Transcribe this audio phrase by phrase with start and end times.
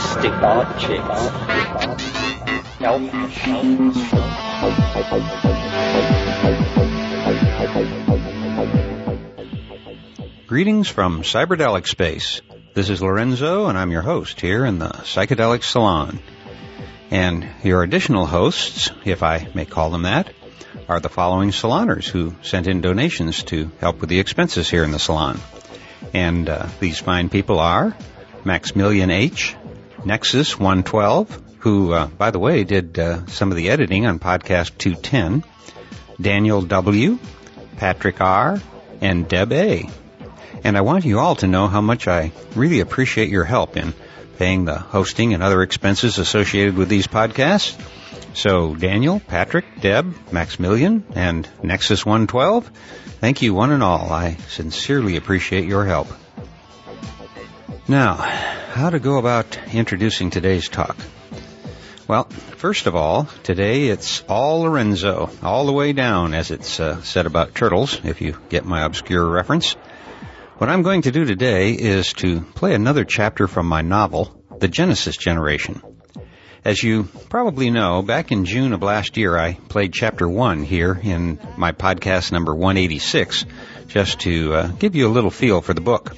[0.00, 0.32] mystic
[10.46, 12.40] Greetings from Cyberdelic Space.
[12.72, 16.18] This is Lorenzo, and I'm your host here in the Psychedelic Salon.
[17.10, 20.32] And your additional hosts, if I may call them that,
[20.88, 24.92] are the following saloners who sent in donations to help with the expenses here in
[24.92, 25.38] the salon.
[26.14, 27.94] And uh, these fine people are
[28.44, 29.56] Maximilian H.,
[30.04, 34.78] Nexus 112, who, uh, by the way, did uh, some of the editing on podcast
[34.78, 35.44] 210,
[36.20, 37.18] Daniel W.,
[37.76, 38.60] Patrick R.,
[39.00, 39.88] and Deb A.
[40.64, 43.94] And I want you all to know how much I really appreciate your help in
[44.38, 47.78] paying the hosting and other expenses associated with these podcasts.
[48.34, 52.70] So Daniel, Patrick, Deb, Maximilian, and Nexus 112,
[53.20, 54.10] thank you one and all.
[54.10, 56.08] I sincerely appreciate your help.
[57.90, 60.96] Now, how to go about introducing today's talk.
[62.06, 62.22] Well,
[62.56, 67.26] first of all, today it's all Lorenzo, all the way down, as it's uh, said
[67.26, 69.72] about turtles, if you get my obscure reference.
[70.58, 74.68] What I'm going to do today is to play another chapter from my novel, The
[74.68, 75.82] Genesis Generation.
[76.64, 80.96] As you probably know, back in June of last year, I played chapter one here
[81.02, 83.46] in my podcast number 186,
[83.88, 86.14] just to uh, give you a little feel for the book.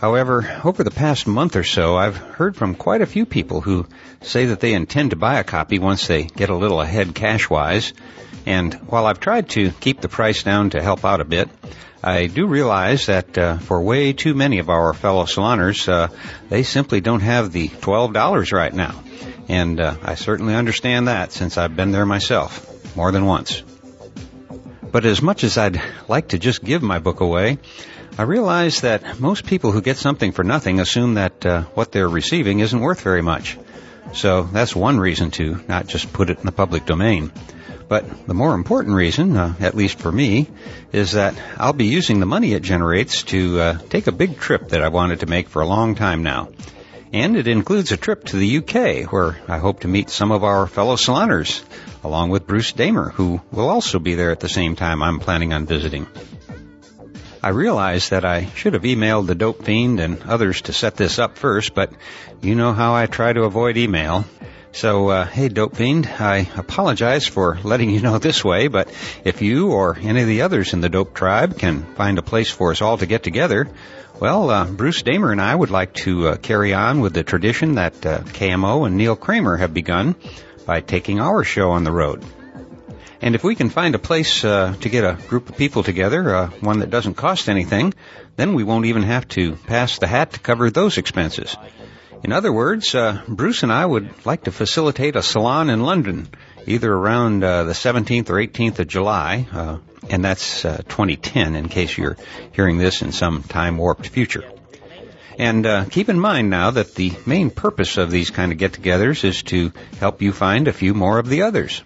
[0.00, 3.86] However, over the past month or so, I've heard from quite a few people who
[4.22, 7.92] say that they intend to buy a copy once they get a little ahead cash-wise.
[8.46, 11.48] And while I've tried to keep the price down to help out a bit,
[12.02, 16.08] I do realize that uh, for way too many of our fellow saloners, uh,
[16.50, 19.02] they simply don't have the $12 right now.
[19.48, 23.62] And uh, I certainly understand that since I've been there myself more than once.
[24.92, 27.58] But as much as I'd like to just give my book away,
[28.16, 32.08] I realize that most people who get something for nothing assume that uh, what they're
[32.08, 33.58] receiving isn't worth very much.
[34.12, 37.32] So that's one reason to not just put it in the public domain.
[37.88, 40.48] But the more important reason, uh, at least for me,
[40.92, 44.68] is that I'll be using the money it generates to uh, take a big trip
[44.68, 46.50] that I wanted to make for a long time now.
[47.12, 50.44] And it includes a trip to the UK, where I hope to meet some of
[50.44, 51.62] our fellow saloners,
[52.04, 55.52] along with Bruce Damer, who will also be there at the same time I'm planning
[55.52, 56.06] on visiting.
[57.44, 61.18] I realized that I should have emailed the Dope Fiend and others to set this
[61.18, 61.92] up first, but
[62.40, 64.24] you know how I try to avoid email.
[64.72, 68.88] So, uh, hey, Dope Fiend, I apologize for letting you know this way, but
[69.26, 72.50] if you or any of the others in the Dope Tribe can find a place
[72.50, 73.68] for us all to get together,
[74.18, 77.74] well, uh, Bruce Damer and I would like to uh, carry on with the tradition
[77.74, 80.16] that uh, KMO and Neil Kramer have begun
[80.64, 82.24] by taking our show on the road.
[83.20, 86.34] And if we can find a place uh, to get a group of people together,
[86.34, 87.94] uh, one that doesn't cost anything,
[88.36, 91.56] then we won't even have to pass the hat to cover those expenses.
[92.22, 96.28] In other words, uh, Bruce and I would like to facilitate a salon in London,
[96.66, 101.68] either around uh, the 17th or 18th of July, uh, and that's uh, 2010 in
[101.68, 102.16] case you're
[102.52, 104.44] hearing this in some time warped future.
[105.38, 109.24] And uh, keep in mind now that the main purpose of these kind of get-togethers
[109.24, 111.82] is to help you find a few more of the others.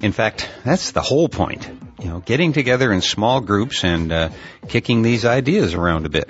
[0.00, 1.68] In fact, that's the whole point.
[2.00, 4.30] You know, getting together in small groups and uh,
[4.68, 6.28] kicking these ideas around a bit.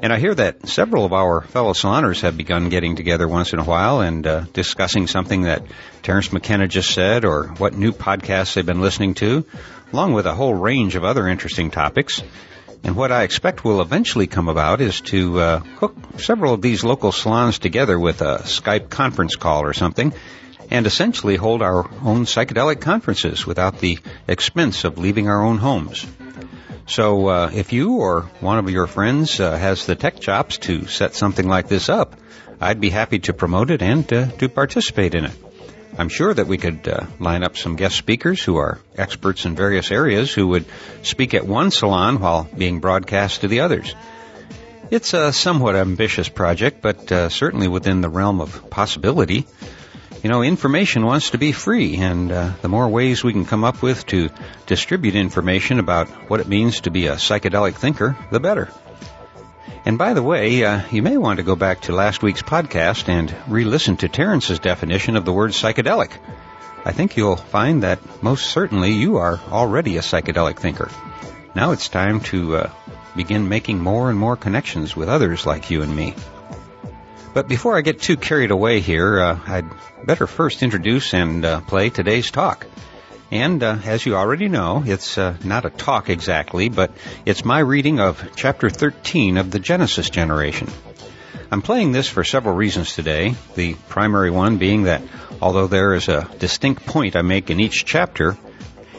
[0.00, 3.58] And I hear that several of our fellow saloners have begun getting together once in
[3.58, 5.64] a while and uh, discussing something that
[6.02, 9.46] Terence McKenna just said or what new podcasts they've been listening to,
[9.92, 12.22] along with a whole range of other interesting topics.
[12.84, 16.82] And what I expect will eventually come about is to uh, hook several of these
[16.82, 20.12] local salons together with a Skype conference call or something
[20.72, 26.06] and essentially hold our own psychedelic conferences without the expense of leaving our own homes.
[26.86, 30.86] So uh, if you or one of your friends uh, has the tech chops to
[30.86, 32.16] set something like this up,
[32.58, 35.36] I'd be happy to promote it and uh, to participate in it.
[35.98, 39.54] I'm sure that we could uh, line up some guest speakers who are experts in
[39.54, 40.64] various areas who would
[41.02, 43.94] speak at one salon while being broadcast to the others.
[44.90, 49.46] It's a somewhat ambitious project, but uh, certainly within the realm of possibility
[50.22, 53.64] you know, information wants to be free, and uh, the more ways we can come
[53.64, 54.30] up with to
[54.66, 58.70] distribute information about what it means to be a psychedelic thinker, the better.
[59.84, 63.08] And by the way, uh, you may want to go back to last week's podcast
[63.08, 66.12] and re-listen to Terence's definition of the word psychedelic.
[66.84, 70.88] I think you'll find that most certainly you are already a psychedelic thinker.
[71.56, 72.70] Now it's time to uh,
[73.16, 76.14] begin making more and more connections with others like you and me.
[77.34, 79.64] But before I get too carried away here, uh, I'd
[80.04, 82.66] better first introduce and uh, play today's talk.
[83.30, 86.90] And uh, as you already know, it's uh, not a talk exactly, but
[87.24, 90.68] it's my reading of chapter 13 of the Genesis generation.
[91.50, 93.34] I'm playing this for several reasons today.
[93.54, 95.02] The primary one being that
[95.40, 98.36] although there is a distinct point I make in each chapter,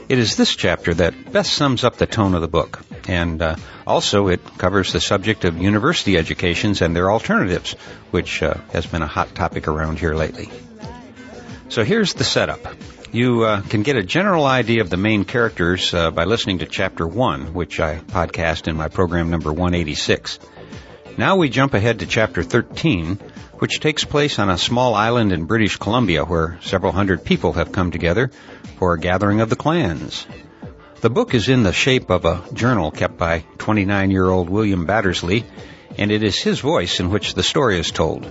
[0.09, 2.79] it is this chapter that best sums up the tone of the book.
[3.07, 3.55] And uh,
[3.85, 7.73] also it covers the subject of university educations and their alternatives,
[8.11, 10.49] which uh, has been a hot topic around here lately.
[11.69, 12.65] So here's the setup.
[13.11, 16.65] You uh, can get a general idea of the main characters uh, by listening to
[16.65, 20.39] chapter 1, which I podcast in my program number 186.
[21.17, 23.19] Now we jump ahead to chapter 13,
[23.63, 27.71] which takes place on a small island in British Columbia where several hundred people have
[27.71, 28.29] come together
[28.77, 30.27] for a gathering of the clans.
[30.99, 34.85] The book is in the shape of a journal kept by 29 year old William
[34.85, 35.45] Battersley,
[35.97, 38.29] and it is his voice in which the story is told.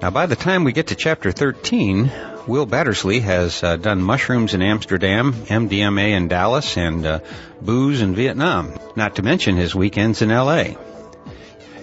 [0.00, 2.10] Now, by the time we get to chapter 13,
[2.46, 7.20] Will Battersley has uh, done mushrooms in Amsterdam, MDMA in Dallas, and uh,
[7.60, 10.68] booze in Vietnam, not to mention his weekends in LA.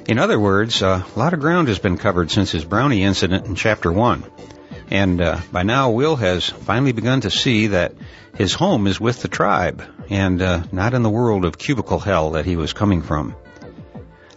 [0.08, 3.48] In other words, uh, a lot of ground has been covered since his brownie incident
[3.48, 4.24] in Chapter 1.
[4.92, 7.96] And uh, by now, Will has finally begun to see that
[8.36, 12.32] his home is with the tribe and uh, not in the world of cubicle hell
[12.32, 13.36] that he was coming from.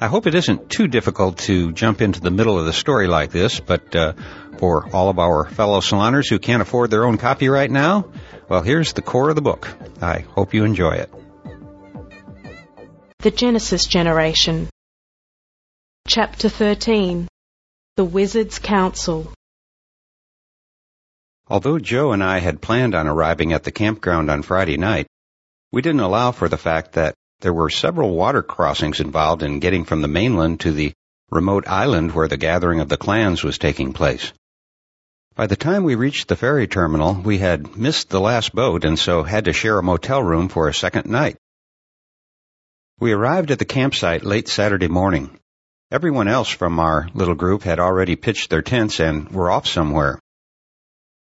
[0.01, 3.31] I hope it isn't too difficult to jump into the middle of the story like
[3.31, 4.15] this, but uh,
[4.57, 8.07] for all of our fellow saloners who can't afford their own copy right now,
[8.49, 9.69] well, here's the core of the book.
[10.01, 11.13] I hope you enjoy it.
[13.19, 14.71] The Genesis Generation
[16.09, 17.29] Chapter 13
[17.97, 19.31] The Wizard's Council
[21.49, 25.07] Although Joe and I had planned on arriving at the campground on Friday night,
[25.71, 29.85] we didn't allow for the fact that there were several water crossings involved in getting
[29.85, 30.95] from the mainland to the
[31.31, 34.33] remote island where the gathering of the clans was taking place.
[35.35, 38.99] By the time we reached the ferry terminal, we had missed the last boat and
[38.99, 41.37] so had to share a motel room for a second night.
[42.99, 45.39] We arrived at the campsite late Saturday morning.
[45.91, 50.19] Everyone else from our little group had already pitched their tents and were off somewhere.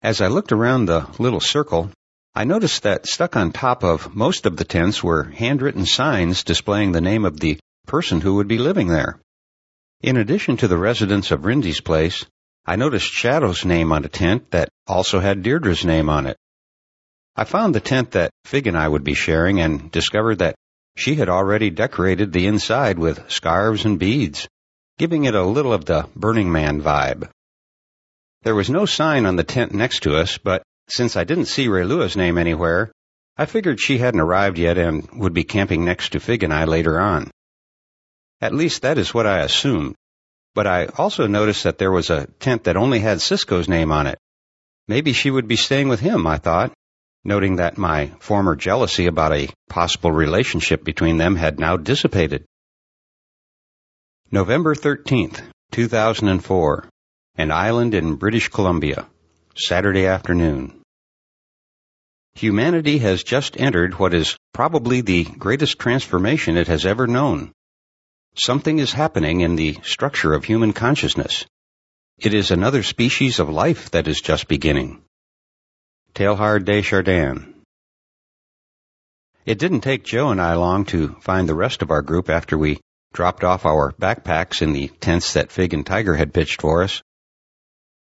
[0.03, 1.89] As I looked around the little circle,
[2.35, 6.91] I noticed that stuck on top of most of the tents were handwritten signs displaying
[6.91, 9.19] the name of the person who would be living there.
[10.01, 12.27] In addition to the residents of Rindy's place,
[12.63, 16.37] I noticed Shadow's name on a tent that also had Deirdre's name on it.
[17.35, 20.53] I found the tent that Fig and I would be sharing and discovered that
[20.95, 24.47] she had already decorated the inside with scarves and beads,
[24.97, 27.29] giving it a little of the Burning Man vibe.
[28.43, 31.67] There was no sign on the tent next to us, but since I didn't see
[31.67, 32.91] Raylua's name anywhere,
[33.37, 36.65] I figured she hadn't arrived yet and would be camping next to Fig and I
[36.65, 37.31] later on.
[38.41, 39.95] At least that is what I assumed.
[40.53, 44.07] But I also noticed that there was a tent that only had Cisco's name on
[44.07, 44.19] it.
[44.87, 46.73] Maybe she would be staying with him, I thought,
[47.23, 52.45] noting that my former jealousy about a possible relationship between them had now dissipated.
[54.31, 55.41] November 13th,
[55.71, 56.89] 2004.
[57.35, 59.07] An island in British Columbia.
[59.55, 60.81] Saturday afternoon.
[62.35, 67.51] Humanity has just entered what is probably the greatest transformation it has ever known.
[68.35, 71.45] Something is happening in the structure of human consciousness.
[72.17, 75.03] It is another species of life that is just beginning.
[76.13, 77.55] Teilhard de Chardin.
[79.45, 82.57] It didn't take Joe and I long to find the rest of our group after
[82.57, 82.81] we
[83.13, 87.01] dropped off our backpacks in the tents that Fig and Tiger had pitched for us.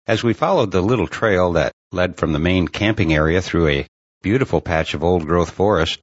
[0.07, 3.87] As we followed the little trail that led from the main camping area through a
[4.23, 6.01] beautiful patch of old growth forest,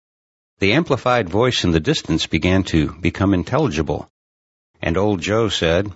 [0.59, 4.09] the amplified voice in the distance began to become intelligible,
[4.81, 5.91] and old Joe said,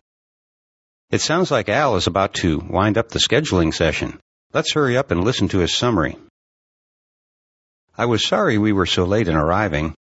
[1.11, 4.19] It sounds like Al is about to wind up the scheduling session.
[4.53, 6.17] Let's hurry up and listen to his summary.
[7.97, 9.93] I was sorry we were so late in arriving,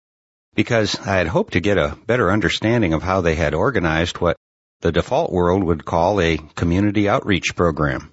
[0.54, 4.38] because I had hoped to get a better understanding of how they had organized what
[4.82, 8.12] the default world would call a community outreach program.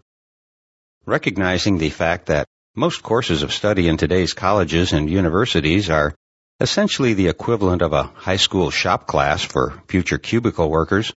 [1.04, 6.14] Recognizing the fact that most courses of study in today's colleges and universities are
[6.60, 11.12] essentially the equivalent of a high school shop class for future cubicle workers,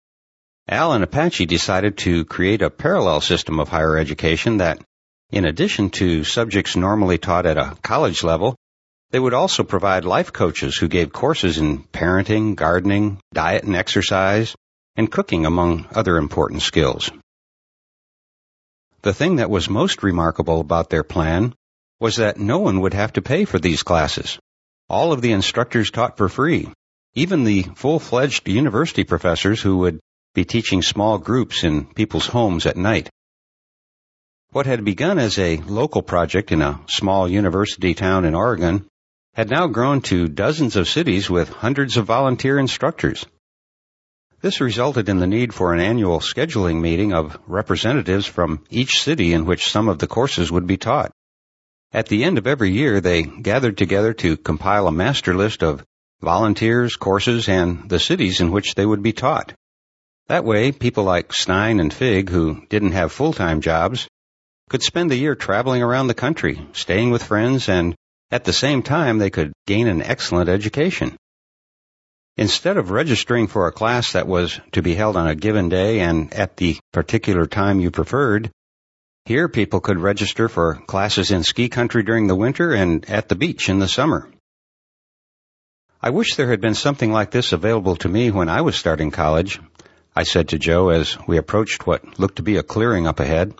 [0.67, 4.79] Al and Apache decided to create a parallel system of higher education that
[5.31, 8.55] in addition to subjects normally taught at a college level,
[9.11, 14.55] they would also provide life coaches who gave courses in parenting, gardening, diet and exercise,
[14.95, 17.11] and cooking among other important skills.
[19.01, 21.53] The thing that was most remarkable about their plan
[21.99, 24.39] was that no one would have to pay for these classes.
[24.89, 26.69] All of the instructors taught for free,
[27.13, 29.99] even the full-fledged university professors who would
[30.33, 33.09] be teaching small groups in people's homes at night.
[34.55, 38.87] What had begun as a local project in a small university town in Oregon
[39.33, 43.25] had now grown to dozens of cities with hundreds of volunteer instructors.
[44.39, 49.33] This resulted in the need for an annual scheduling meeting of representatives from each city
[49.33, 51.11] in which some of the courses would be taught.
[51.91, 55.83] At the end of every year, they gathered together to compile a master list of
[56.21, 59.51] volunteers, courses, and the cities in which they would be taught.
[60.27, 64.07] That way, people like Stein and Fig, who didn't have full-time jobs,
[64.69, 67.95] could spend the year traveling around the country, staying with friends, and
[68.31, 71.15] at the same time they could gain an excellent education.
[72.37, 75.99] Instead of registering for a class that was to be held on a given day
[76.01, 78.51] and at the particular time you preferred,
[79.25, 83.35] here people could register for classes in ski country during the winter and at the
[83.35, 84.29] beach in the summer.
[86.01, 89.11] I wish there had been something like this available to me when I was starting
[89.11, 89.59] college,
[90.15, 93.53] I said to Joe as we approached what looked to be a clearing up ahead.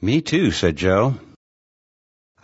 [0.00, 1.18] Me too, said Joe.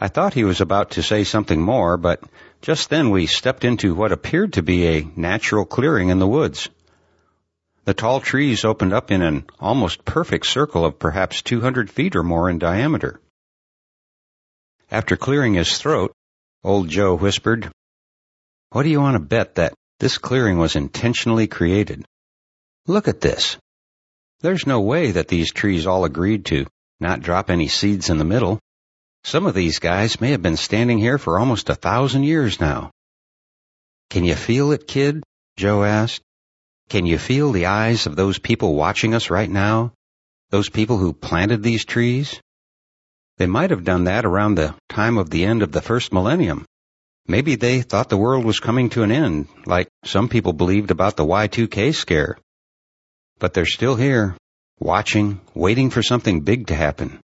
[0.01, 2.21] I thought he was about to say something more, but
[2.61, 6.69] just then we stepped into what appeared to be a natural clearing in the woods.
[7.85, 12.25] The tall trees opened up in an almost perfect circle of perhaps 200 feet or
[12.25, 13.21] more in diameter.
[14.91, 16.13] After clearing his throat,
[16.65, 17.71] old Joe whispered,
[18.71, 22.05] what do you want to bet that this clearing was intentionally created?
[22.89, 23.57] Look at this.
[24.41, 26.67] There's no way that these trees all agreed to
[27.01, 28.59] not drop any seeds in the middle.
[29.25, 32.91] Some of these guys may have been standing here for almost a thousand years now.
[34.11, 35.23] Can you feel it, kid?
[35.57, 36.23] Joe asked.
[36.89, 39.93] Can you feel the eyes of those people watching us right now?
[40.51, 42.41] Those people who planted these trees?
[43.39, 46.67] They might have done that around the time of the end of the first millennium.
[47.27, 51.17] Maybe they thought the world was coming to an end, like some people believed about
[51.17, 52.37] the Y2K scare.
[53.39, 54.37] But they're still here,
[54.79, 57.21] watching, waiting for something big to happen.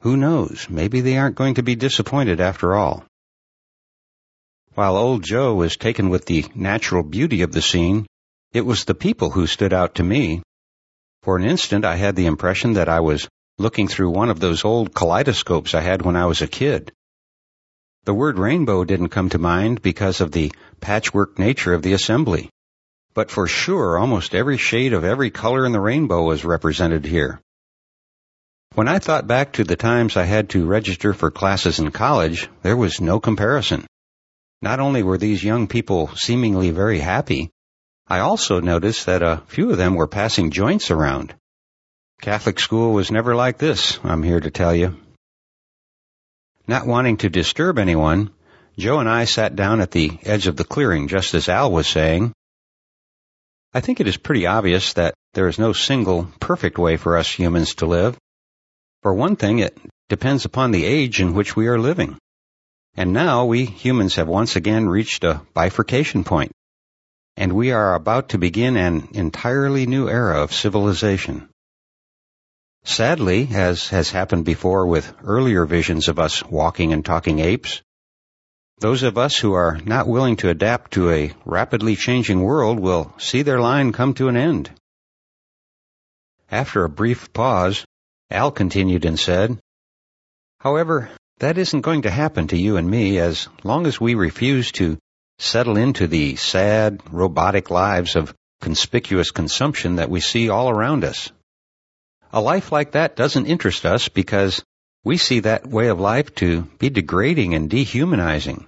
[0.00, 3.04] Who knows, maybe they aren't going to be disappointed after all.
[4.74, 8.06] While old Joe was taken with the natural beauty of the scene,
[8.52, 10.42] it was the people who stood out to me.
[11.22, 13.28] For an instant I had the impression that I was
[13.58, 16.92] looking through one of those old kaleidoscopes I had when I was a kid.
[18.04, 22.50] The word rainbow didn't come to mind because of the patchwork nature of the assembly.
[23.16, 27.40] But for sure, almost every shade of every color in the rainbow was represented here.
[28.74, 32.50] When I thought back to the times I had to register for classes in college,
[32.60, 33.86] there was no comparison.
[34.60, 37.48] Not only were these young people seemingly very happy,
[38.06, 41.34] I also noticed that a few of them were passing joints around.
[42.20, 44.94] Catholic school was never like this, I'm here to tell you.
[46.68, 48.30] Not wanting to disturb anyone,
[48.76, 51.86] Joe and I sat down at the edge of the clearing just as Al was
[51.86, 52.34] saying.
[53.76, 57.30] I think it is pretty obvious that there is no single perfect way for us
[57.30, 58.16] humans to live.
[59.02, 59.76] For one thing, it
[60.08, 62.16] depends upon the age in which we are living.
[62.94, 66.52] And now we humans have once again reached a bifurcation point,
[67.36, 71.50] and we are about to begin an entirely new era of civilization.
[72.84, 77.82] Sadly, as has happened before with earlier visions of us walking and talking apes,
[78.78, 83.12] those of us who are not willing to adapt to a rapidly changing world will
[83.18, 84.70] see their line come to an end.
[86.50, 87.84] After a brief pause,
[88.30, 89.58] Al continued and said,
[90.60, 94.72] However, that isn't going to happen to you and me as long as we refuse
[94.72, 94.98] to
[95.38, 101.30] settle into the sad, robotic lives of conspicuous consumption that we see all around us.
[102.32, 104.62] A life like that doesn't interest us because
[105.06, 108.66] we see that way of life to be degrading and dehumanizing.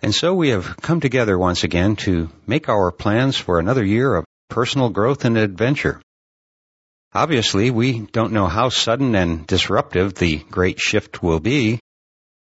[0.00, 4.14] And so we have come together once again to make our plans for another year
[4.14, 6.00] of personal growth and adventure.
[7.12, 11.80] Obviously, we don't know how sudden and disruptive the great shift will be,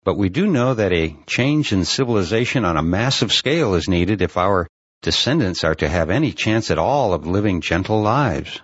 [0.06, 4.22] but we do know that a change in civilization on a massive scale is needed
[4.22, 4.65] if our
[5.01, 8.62] descendants are to have any chance at all of living gentle lives.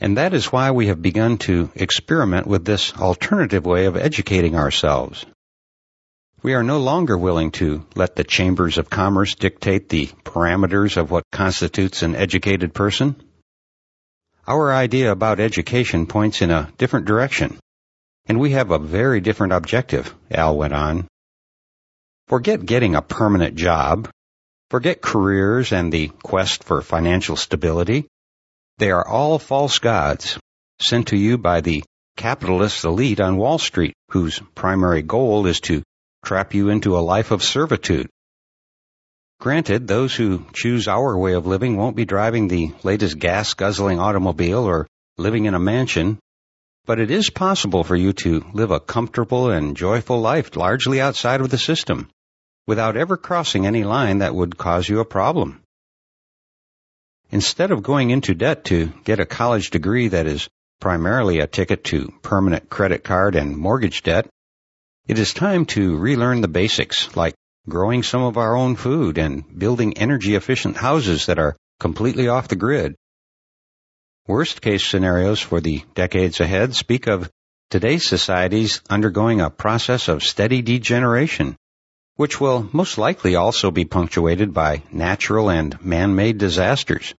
[0.00, 4.56] And that is why we have begun to experiment with this alternative way of educating
[4.56, 5.26] ourselves.
[6.42, 11.10] We are no longer willing to let the chambers of commerce dictate the parameters of
[11.10, 13.14] what constitutes an educated person.
[14.46, 17.58] Our idea about education points in a different direction,
[18.24, 21.06] and we have a very different objective, Al went on.
[22.28, 24.08] Forget getting a permanent job.
[24.70, 28.06] Forget careers and the quest for financial stability.
[28.80, 30.38] They are all false gods
[30.80, 31.84] sent to you by the
[32.16, 35.82] capitalist elite on Wall Street, whose primary goal is to
[36.24, 38.08] trap you into a life of servitude.
[39.38, 44.00] Granted, those who choose our way of living won't be driving the latest gas guzzling
[44.00, 44.86] automobile or
[45.18, 46.18] living in a mansion,
[46.86, 51.42] but it is possible for you to live a comfortable and joyful life largely outside
[51.42, 52.08] of the system,
[52.66, 55.60] without ever crossing any line that would cause you a problem.
[57.30, 60.48] Instead of going into debt to get a college degree that is
[60.80, 64.28] primarily a ticket to permanent credit card and mortgage debt,
[65.06, 67.34] it is time to relearn the basics like
[67.68, 72.48] growing some of our own food and building energy efficient houses that are completely off
[72.48, 72.94] the grid.
[74.26, 77.30] Worst case scenarios for the decades ahead speak of
[77.70, 81.56] today's societies undergoing a process of steady degeneration,
[82.20, 87.14] which will most likely also be punctuated by natural and man-made disasters.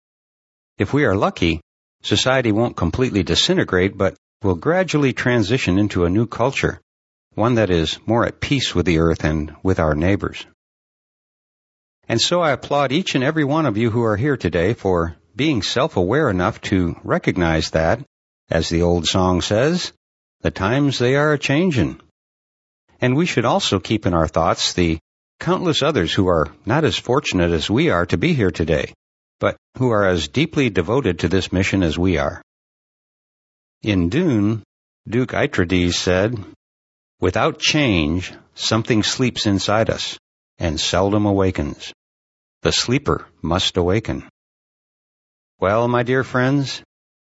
[0.78, 1.60] If we are lucky,
[2.04, 6.80] society won't completely disintegrate, but will gradually transition into a new culture,
[7.34, 10.46] one that is more at peace with the earth and with our neighbors.
[12.08, 15.16] And so I applaud each and every one of you who are here today for
[15.34, 17.98] being self-aware enough to recognize that,
[18.52, 19.92] as the old song says,
[20.42, 22.00] the times they are a-changin'.
[23.02, 25.00] And we should also keep in our thoughts the
[25.40, 28.94] countless others who are not as fortunate as we are to be here today,
[29.40, 32.40] but who are as deeply devoted to this mission as we are.
[33.82, 34.62] In Dune,
[35.08, 36.38] Duke Atreides said,
[37.20, 40.16] Without change, something sleeps inside us
[40.58, 41.92] and seldom awakens.
[42.62, 44.28] The sleeper must awaken.
[45.58, 46.84] Well, my dear friends,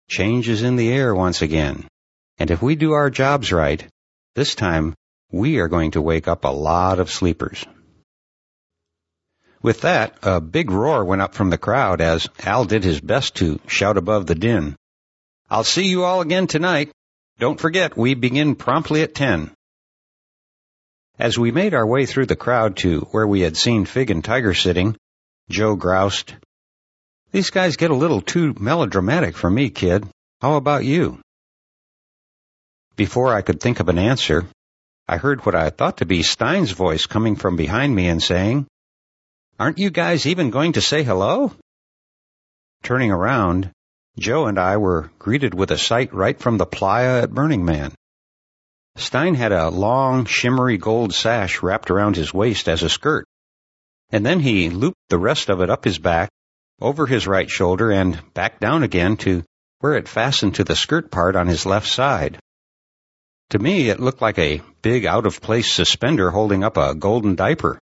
[0.09, 1.87] change is in the air once again.
[2.37, 3.87] And if we do our jobs right,
[4.35, 4.95] this time
[5.31, 7.65] we are going to wake up a lot of sleepers.
[9.61, 13.35] With that, a big roar went up from the crowd as Al did his best
[13.35, 14.75] to shout above the din.
[15.49, 16.91] I'll see you all again tonight.
[17.39, 19.51] Don't forget, we begin promptly at 10.
[21.19, 24.23] As we made our way through the crowd to where we had seen Fig and
[24.23, 24.95] Tiger sitting,
[25.49, 26.33] Joe groused,
[27.31, 30.05] these guys get a little too melodramatic for me, kid.
[30.41, 31.19] How about you?
[32.95, 34.47] Before I could think of an answer,
[35.11, 38.65] I heard what I thought to be Stein's voice coming from behind me and saying,
[39.59, 41.51] Aren't you guys even going to say hello?
[42.81, 43.73] Turning around,
[44.17, 47.93] Joe and I were greeted with a sight right from the playa at Burning Man.
[48.95, 53.25] Stein had a long, shimmery gold sash wrapped around his waist as a skirt,
[54.11, 56.29] and then he looped the rest of it up his back
[56.79, 59.43] over his right shoulder and back down again to
[59.79, 62.39] where it fastened to the skirt part on his left side.
[63.49, 67.35] To me, it looked like a big out of place suspender holding up a golden
[67.35, 67.79] diaper,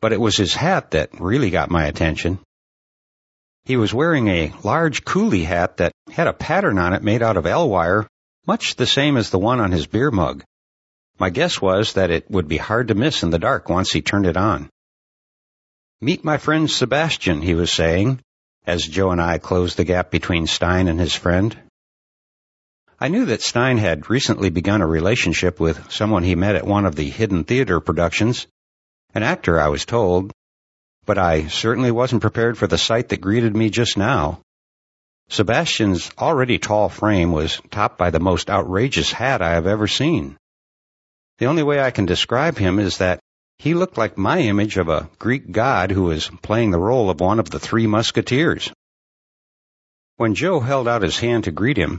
[0.00, 2.38] but it was his hat that really got my attention.
[3.64, 7.36] He was wearing a large coolie hat that had a pattern on it made out
[7.36, 8.08] of EL wire,
[8.46, 10.42] much the same as the one on his beer mug.
[11.18, 14.02] My guess was that it would be hard to miss in the dark once he
[14.02, 14.68] turned it on.
[16.00, 18.20] Meet my friend Sebastian, he was saying,
[18.66, 21.56] as Joe and I closed the gap between Stein and his friend.
[23.02, 26.86] I knew that Stein had recently begun a relationship with someone he met at one
[26.86, 28.46] of the hidden theater productions,
[29.12, 30.30] an actor, I was told,
[31.04, 34.40] but I certainly wasn't prepared for the sight that greeted me just now.
[35.30, 40.36] Sebastian's already tall frame was topped by the most outrageous hat I have ever seen.
[41.38, 43.18] The only way I can describe him is that
[43.58, 47.18] he looked like my image of a Greek god who was playing the role of
[47.18, 48.70] one of the three musketeers.
[50.18, 51.98] When Joe held out his hand to greet him,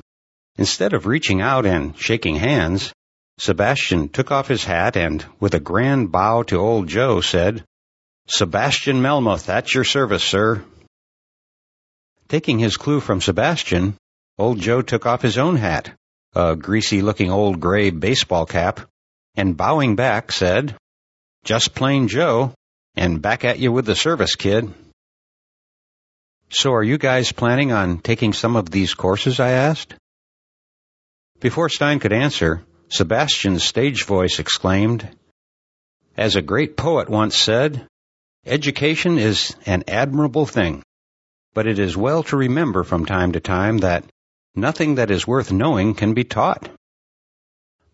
[0.57, 2.93] instead of reaching out and shaking hands,
[3.39, 7.63] Sebastian took off his hat and, with a grand bow to old Joe, said,
[8.27, 10.63] Sebastian Melmoth, at your service, sir.
[12.29, 13.97] Taking his clue from Sebastian,
[14.37, 15.91] old Joe took off his own hat,
[16.35, 18.81] a greasy looking old gray baseball cap,
[19.35, 20.75] and bowing back said,
[21.43, 22.53] just plain Joe,
[22.95, 24.73] and back at you with the service, kid.
[26.49, 29.39] So are you guys planning on taking some of these courses?
[29.39, 29.95] I asked.
[31.43, 35.09] Before Stein could answer, Sebastian's stage voice exclaimed,
[36.15, 37.85] As a great poet once said,
[38.45, 40.81] education is an admirable thing,
[41.53, 44.05] but it is well to remember from time to time that
[44.55, 46.69] nothing that is worth knowing can be taught.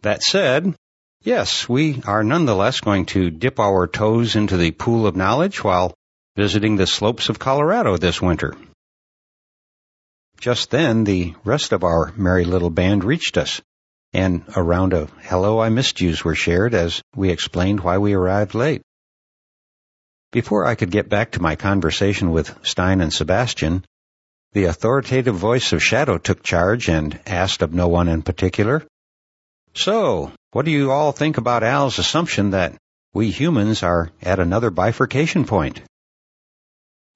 [0.04, 0.76] That said,
[1.24, 5.96] Yes, we are nonetheless going to dip our toes into the pool of knowledge while
[6.36, 8.54] visiting the slopes of Colorado this winter.
[10.40, 13.62] Just then, the rest of our merry little band reached us,
[14.14, 18.14] and a round of hello I missed yous were shared as we explained why we
[18.14, 18.82] arrived late.
[20.32, 23.84] Before I could get back to my conversation with Stein and Sebastian,
[24.54, 28.88] the authoritative voice of Shadow took charge and asked of no one in particular,
[29.74, 32.78] So, what do you all think about Al's assumption that
[33.14, 35.82] we humans are at another bifurcation point?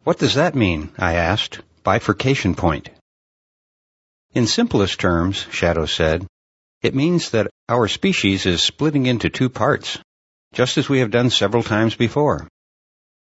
[0.03, 0.91] What does that mean?
[0.97, 1.61] I asked.
[1.83, 2.89] Bifurcation point.
[4.33, 6.25] In simplest terms, Shadow said,
[6.81, 9.99] it means that our species is splitting into two parts,
[10.53, 12.47] just as we have done several times before.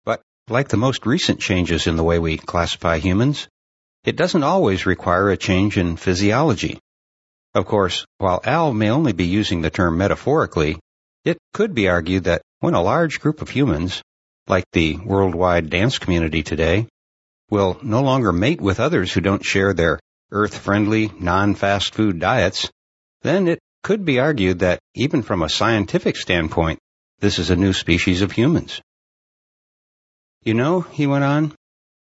[0.04, 3.48] But like the most recent changes in the way we classify humans,
[4.04, 6.78] it doesn't always require a change in physiology.
[7.54, 10.78] Of course, while Al may only be using the term metaphorically,
[11.24, 14.00] it could be argued that when a large group of humans,
[14.46, 16.86] like the worldwide dance community today,
[17.50, 19.98] will no longer mate with others who don't share their
[20.34, 22.70] earth-friendly, non-fast food diets,
[23.22, 26.78] then it could be argued that even from a scientific standpoint,
[27.20, 28.82] this is a new species of humans.
[30.42, 31.54] You know, he went on,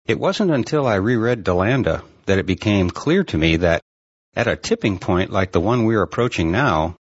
[0.05, 3.82] it wasn't until I reread DeLanda that it became clear to me that
[4.36, 6.95] at a tipping point like the one we're approaching now,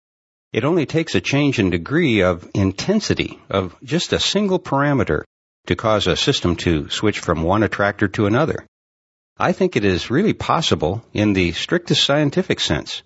[0.53, 5.23] it only takes a change in degree of intensity of just a single parameter
[5.67, 8.65] to cause a system to switch from one attractor to another.
[9.37, 13.03] I think it is really possible, in the strictest scientific sense,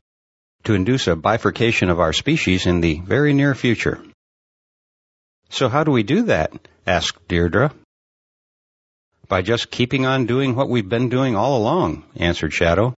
[0.64, 4.00] to induce a bifurcation of our species in the very near future.
[5.50, 6.54] So how do we do that?
[6.86, 7.74] asked Deirdre.
[9.28, 12.94] By just keeping on doing what we've been doing all along, answered Shadow.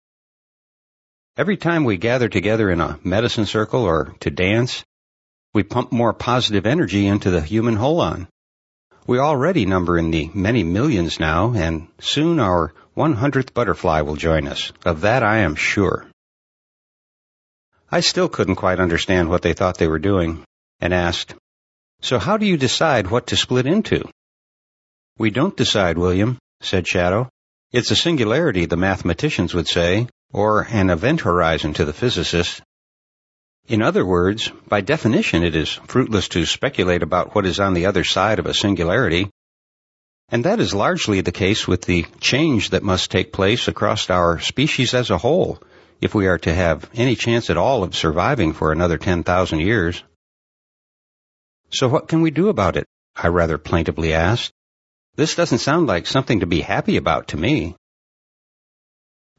[1.36, 4.84] Every time we gather together in a medicine circle or to dance,
[5.54, 8.26] we pump more positive energy into the human holon.
[9.06, 14.48] We already number in the many millions now, and soon our 100th butterfly will join
[14.48, 14.72] us.
[14.84, 16.06] Of that I am sure.
[17.90, 20.44] I still couldn't quite understand what they thought they were doing,
[20.80, 21.34] and asked,
[22.00, 24.08] So how do you decide what to split into?
[25.18, 27.28] We don't decide, William, said Shadow.
[27.72, 32.60] It's a singularity, the mathematicians would say, or an event horizon to the physicists.
[33.68, 37.86] In other words, by definition it is fruitless to speculate about what is on the
[37.86, 39.30] other side of a singularity,
[40.30, 44.38] and that is largely the case with the change that must take place across our
[44.38, 45.60] species as a whole
[46.00, 50.02] if we are to have any chance at all of surviving for another 10,000 years.
[51.70, 52.86] So what can we do about it?
[53.14, 54.52] I rather plaintively asked.
[55.16, 57.74] This doesn't sound like something to be happy about to me.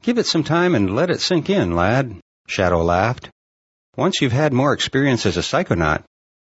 [0.02, 3.30] Give it some time and let it sink in, lad, Shadow laughed.
[3.96, 6.04] Once you've had more experience as a psychonaut,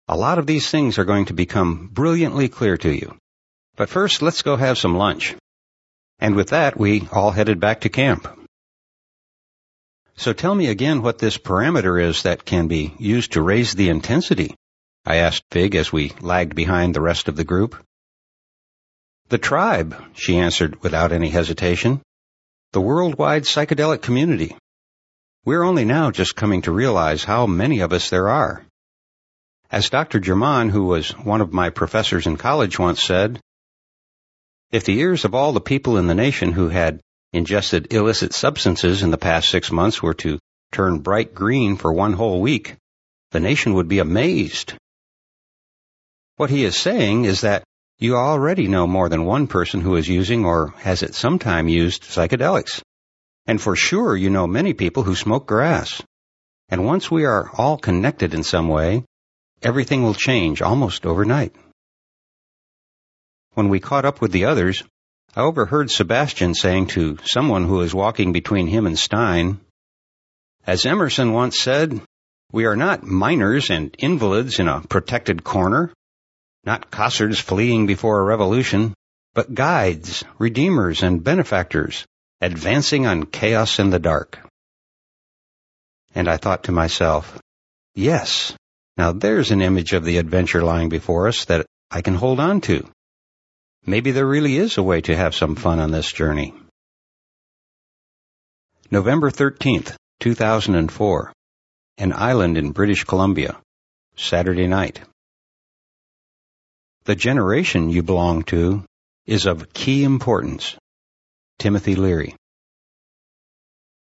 [0.08, 3.16] a lot of these things are going to become brilliantly clear to you.
[3.76, 5.34] But first, let's go have some lunch.
[6.18, 8.28] And with that, we all headed back to camp.
[10.16, 13.88] So tell me again what this parameter is that can be used to raise the
[13.88, 14.54] intensity,
[15.06, 17.76] I asked Fig as we lagged behind the rest of the group.
[19.28, 22.00] The tribe, she answered without any hesitation.
[22.72, 24.56] The worldwide psychedelic community.
[25.44, 28.64] We're only now just coming to realize how many of us there are.
[29.70, 30.20] As Dr.
[30.20, 33.40] German, who was one of my professors in college once said,
[34.70, 37.00] if the ears of all the people in the nation who had
[37.32, 40.38] ingested illicit substances in the past six months were to
[40.72, 42.76] turn bright green for one whole week,
[43.30, 44.74] the nation would be amazed.
[46.36, 47.64] What he is saying is that
[47.98, 51.68] you already know more than one person who is using or has at some time
[51.68, 52.82] used psychedelics.
[53.46, 56.02] And for sure you know many people who smoke grass.
[56.68, 59.04] And once we are all connected in some way,
[59.62, 61.54] everything will change almost overnight.
[63.54, 64.82] When we caught up with the others,
[65.36, 69.60] I overheard Sebastian saying to someone who was walking between him and Stein,
[70.66, 72.00] As Emerson once said,
[72.50, 75.92] we are not minors and invalids in a protected corner,
[76.64, 78.92] not cossards fleeing before a revolution,
[79.34, 82.06] but guides, redeemers, and benefactors,
[82.40, 84.38] advancing on chaos in the dark.
[86.14, 87.40] And I thought to myself,
[87.94, 88.56] yes,
[88.96, 92.60] now there's an image of the adventure lying before us that I can hold on
[92.62, 92.88] to.
[93.86, 96.54] Maybe there really is a way to have some fun on this journey.
[98.90, 101.32] November 13th, 2004.
[101.98, 103.58] An island in British Columbia.
[104.16, 105.02] Saturday night.
[107.04, 108.84] The generation you belong to
[109.26, 110.76] is of key importance.
[111.58, 112.34] Timothy Leary.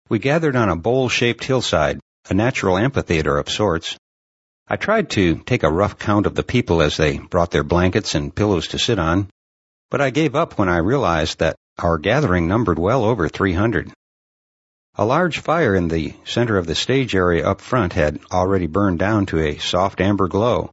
[0.09, 3.95] We gathered on a bowl-shaped hillside, a natural amphitheater of sorts.
[4.67, 8.15] I tried to take a rough count of the people as they brought their blankets
[8.15, 9.29] and pillows to sit on,
[9.89, 13.91] but I gave up when I realized that our gathering numbered well over 300.
[14.95, 18.99] A large fire in the center of the stage area up front had already burned
[18.99, 20.71] down to a soft amber glow,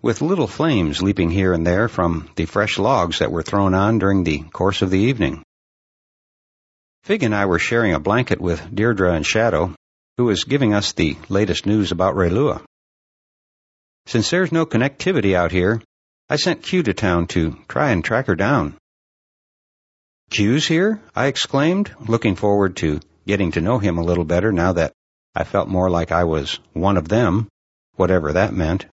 [0.00, 3.98] with little flames leaping here and there from the fresh logs that were thrown on
[3.98, 5.42] during the course of the evening.
[7.02, 9.74] Fig and I were sharing a blanket with Deirdre and Shadow,
[10.16, 12.62] who was giving us the latest news about Raylua.
[14.06, 15.82] Since there's no connectivity out here,
[16.32, 18.76] I sent Q to town to try and track her down.
[20.30, 21.02] Q's here?
[21.12, 24.92] I exclaimed, looking forward to getting to know him a little better now that
[25.34, 27.48] I felt more like I was one of them,
[27.96, 28.86] whatever that meant.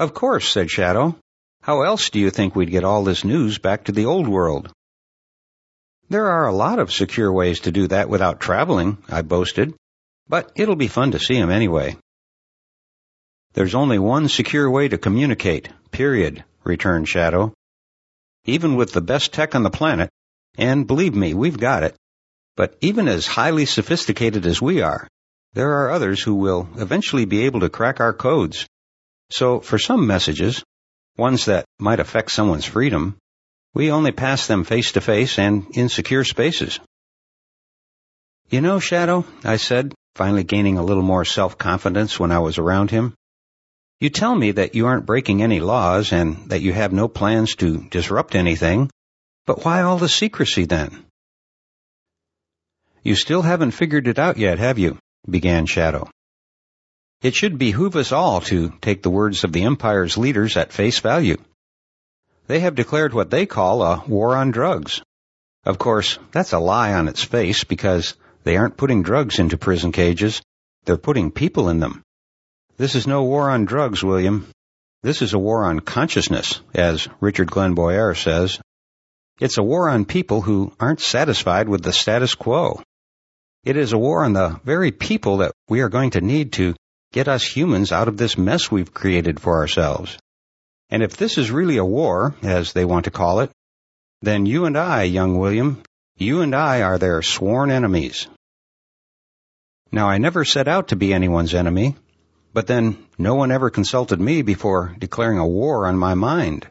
[0.00, 1.16] Of course, said Shadow.
[1.62, 4.72] How else do you think we'd get all this news back to the old world?
[6.08, 9.74] There are a lot of secure ways to do that without traveling, I boasted,
[10.28, 11.96] but it'll be fun to see him anyway.
[13.54, 17.52] There's only one secure way to communicate, period, returned Shadow.
[18.44, 20.10] Even with the best tech on the planet,
[20.56, 21.96] and believe me, we've got it,
[22.56, 25.08] but even as highly sophisticated as we are,
[25.54, 28.66] there are others who will eventually be able to crack our codes.
[29.30, 30.62] So for some messages,
[31.16, 33.16] ones that might affect someone's freedom,
[33.74, 36.80] we only pass them face to face and in secure spaces.
[38.50, 42.90] You know, Shadow, I said, finally gaining a little more self-confidence when I was around
[42.90, 43.14] him,
[44.00, 47.56] you tell me that you aren't breaking any laws and that you have no plans
[47.56, 48.90] to disrupt anything,
[49.46, 51.04] but why all the secrecy then?
[53.02, 54.98] You still haven't figured it out yet, have you?
[55.28, 56.08] began Shadow.
[57.22, 61.00] It should behoove us all to take the words of the Empire's leaders at face
[61.00, 61.36] value.
[62.46, 65.02] They have declared what they call a war on drugs.
[65.64, 69.90] Of course, that's a lie on its face because they aren't putting drugs into prison
[69.90, 70.40] cages,
[70.84, 72.02] they're putting people in them.
[72.78, 74.46] This is no war on drugs, William.
[75.02, 78.60] This is a war on consciousness, as Richard Glen Boire says.
[79.40, 82.80] It's a war on people who aren't satisfied with the status quo.
[83.64, 86.76] It is a war on the very people that we are going to need to
[87.12, 90.16] get us humans out of this mess we've created for ourselves.
[90.88, 93.50] And if this is really a war, as they want to call it,
[94.22, 95.82] then you and I, young William,
[96.16, 98.28] you and I are their sworn enemies.
[99.90, 101.96] Now I never set out to be anyone's enemy.
[102.52, 106.66] But then no one ever consulted me before declaring a war on my mind.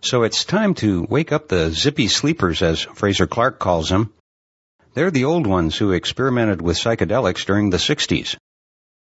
[0.00, 4.12] So it's time to wake up the zippy sleepers, as Fraser Clark calls them.
[4.94, 8.36] They're the old ones who experimented with psychedelics during the 60s.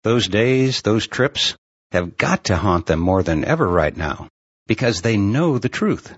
[0.03, 1.55] Those days, those trips,
[1.93, 4.29] have got to haunt them more than ever right now,
[4.67, 6.15] because they know the truth.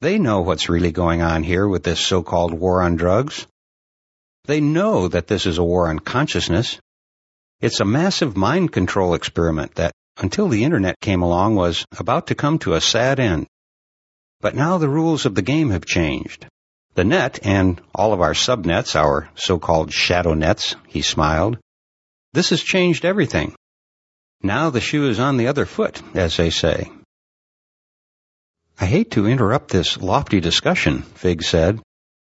[0.00, 3.46] They know what's really going on here with this so-called war on drugs.
[4.46, 6.78] They know that this is a war on consciousness,
[7.62, 12.34] it's a massive mind control experiment that, until the internet came along, was about to
[12.34, 13.46] come to a sad end.
[14.40, 16.44] But now the rules of the game have changed.
[16.94, 21.56] The net and all of our subnets, our so-called shadow nets, he smiled.
[22.32, 23.54] This has changed everything.
[24.42, 26.90] Now the shoe is on the other foot, as they say.
[28.80, 31.80] I hate to interrupt this lofty discussion, Fig said,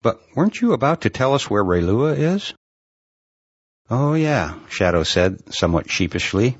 [0.03, 2.55] but weren't you about to tell us where Raylua is?
[3.89, 6.57] Oh, yeah, Shadow said, somewhat sheepishly.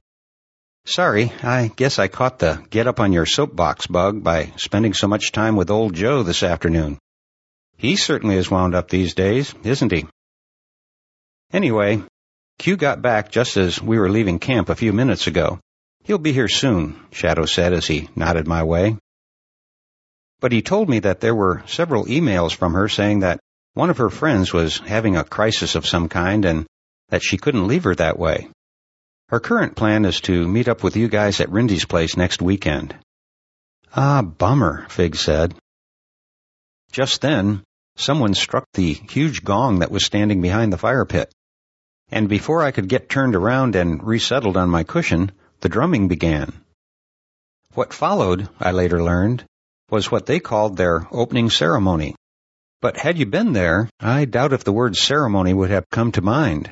[0.85, 5.09] Sorry, I guess I caught the get up on your soapbox bug by spending so
[5.09, 6.99] much time with old Joe this afternoon.
[7.77, 10.07] He certainly is wound up these days, isn't he?
[11.53, 12.05] Anyway,
[12.59, 15.59] Q got back just as we were leaving camp a few minutes ago.
[16.05, 18.97] He'll be here soon, Shadow said as he nodded my way.
[20.39, 23.41] But he told me that there were several emails from her saying that
[23.75, 26.67] one of her friends was having a crisis of some kind and
[27.09, 28.49] that she couldn't leave her that way.
[29.29, 32.95] Her current plan is to meet up with you guys at Rindy's place next weekend.
[33.95, 35.55] Ah, bummer, Fig said.
[36.93, 37.63] Just then,
[37.97, 41.33] someone struck the huge gong that was standing behind the fire pit.
[42.11, 46.53] And before I could get turned around and resettled on my cushion, the drumming began.
[47.75, 49.45] What followed, I later learned,
[49.91, 52.15] was what they called their opening ceremony.
[52.81, 56.23] But had you been there, I doubt if the word ceremony would have come to
[56.23, 56.71] mind.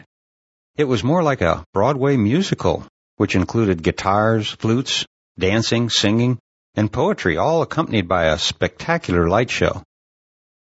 [0.76, 2.84] It was more like a Broadway musical,
[3.16, 5.06] which included guitars, flutes,
[5.38, 6.38] dancing, singing,
[6.74, 9.84] and poetry, all accompanied by a spectacular light show.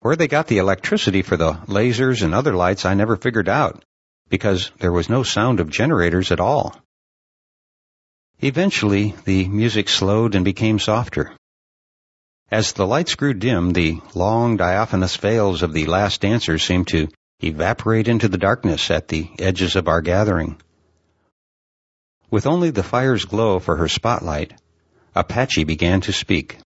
[0.00, 3.84] Where they got the electricity for the lasers and other lights I never figured out,
[4.28, 6.76] because there was no sound of generators at all.
[8.40, 11.32] Eventually, the music slowed and became softer.
[12.50, 17.08] As the lights grew dim, the long diaphanous veils of the last dancers seemed to
[17.42, 20.60] evaporate into the darkness at the edges of our gathering.
[22.30, 24.54] With only the fire's glow for her spotlight,
[25.14, 26.58] Apache began to speak.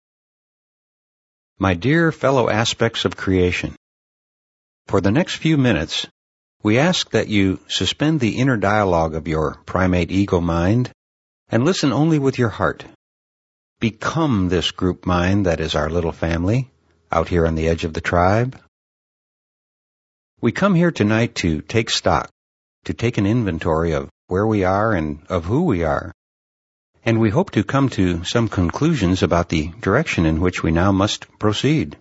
[1.59, 3.75] My dear fellow aspects of creation,
[4.87, 6.07] for the next few minutes,
[6.63, 10.93] we ask that you suspend the inner dialogue of your primate ego mind
[11.49, 12.85] and listen only with your heart.
[13.81, 16.71] Become this group mind that is our little family
[17.11, 18.61] out here on the edge of the tribe.
[20.43, 22.29] We come here tonight to take stock,
[22.85, 26.13] to take an inventory of where we are and of who we are.
[27.07, 30.93] And we hope to come to some conclusions about the direction in which we now
[30.93, 31.97] must proceed.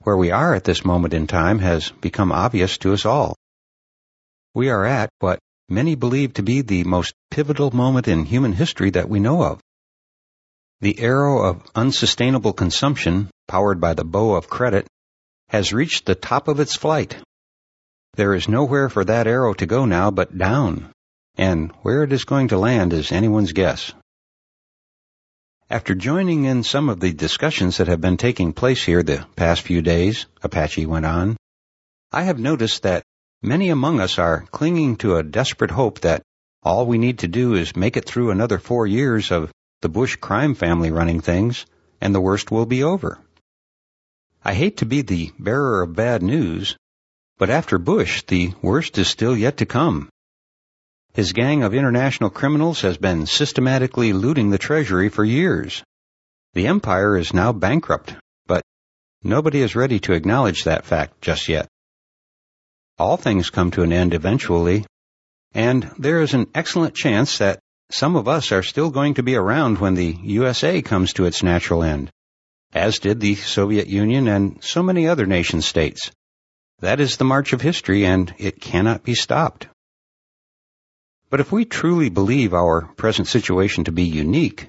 [0.00, 3.36] Where we are at this moment in time has become obvious to us all.
[4.54, 8.88] We are at what many believe to be the most pivotal moment in human history
[8.92, 9.60] that we know of.
[10.80, 14.86] The arrow of unsustainable consumption, powered by the bow of credit,
[15.48, 17.16] has reached the top of its flight.
[18.14, 20.92] There is nowhere for that arrow to go now but down,
[21.36, 23.92] and where it is going to land is anyone's guess.
[25.70, 29.62] After joining in some of the discussions that have been taking place here the past
[29.62, 31.36] few days, Apache went on,
[32.10, 33.04] I have noticed that
[33.42, 36.22] many among us are clinging to a desperate hope that
[36.62, 40.16] all we need to do is make it through another four years of the Bush
[40.16, 41.66] crime family running things,
[42.00, 43.18] and the worst will be over.
[44.44, 46.76] I hate to be the bearer of bad news,
[47.38, 50.08] but after Bush, the worst is still yet to come.
[51.12, 55.82] His gang of international criminals has been systematically looting the Treasury for years.
[56.54, 58.14] The empire is now bankrupt,
[58.46, 58.62] but
[59.22, 61.68] nobody is ready to acknowledge that fact just yet.
[62.98, 64.86] All things come to an end eventually,
[65.52, 67.58] and there is an excellent chance that
[67.90, 71.42] some of us are still going to be around when the USA comes to its
[71.42, 72.10] natural end,
[72.78, 76.10] as did the Soviet Union and so many other nation states.
[76.78, 79.66] That is the march of history, and it cannot be stopped.
[81.28, 84.68] But if we truly believe our present situation to be unique,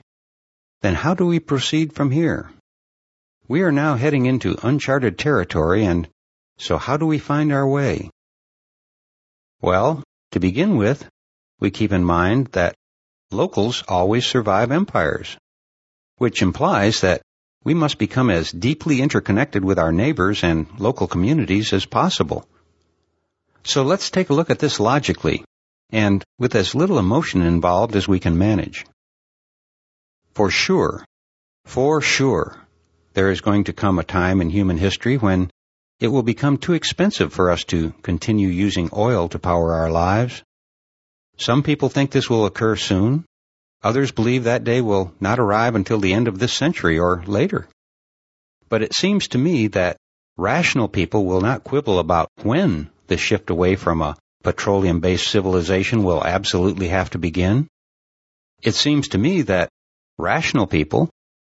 [0.81, 2.51] then how do we proceed from here?
[3.47, 6.09] We are now heading into uncharted territory, and
[6.57, 8.09] so how do we find our way?
[9.61, 11.07] Well, to begin with,
[11.59, 12.75] we keep in mind that
[13.31, 15.37] locals always survive empires,
[16.17, 17.21] which implies that
[17.63, 22.47] we must become as deeply interconnected with our neighbors and local communities as possible.
[23.63, 25.43] So let's take a look at this logically
[25.91, 28.85] and with as little emotion involved as we can manage.
[30.33, 31.05] For sure,
[31.65, 32.55] for sure,
[33.13, 35.51] there is going to come a time in human history when
[35.99, 40.41] it will become too expensive for us to continue using oil to power our lives.
[41.37, 43.25] Some people think this will occur soon,
[43.81, 47.67] Others believe that day will not arrive until the end of this century or later.
[48.67, 49.97] But it seems to me that
[50.37, 56.03] rational people will not quibble about when the shift away from a petroleum based civilization
[56.03, 57.67] will absolutely have to begin.
[58.61, 59.69] It seems to me that
[60.17, 61.09] rational people,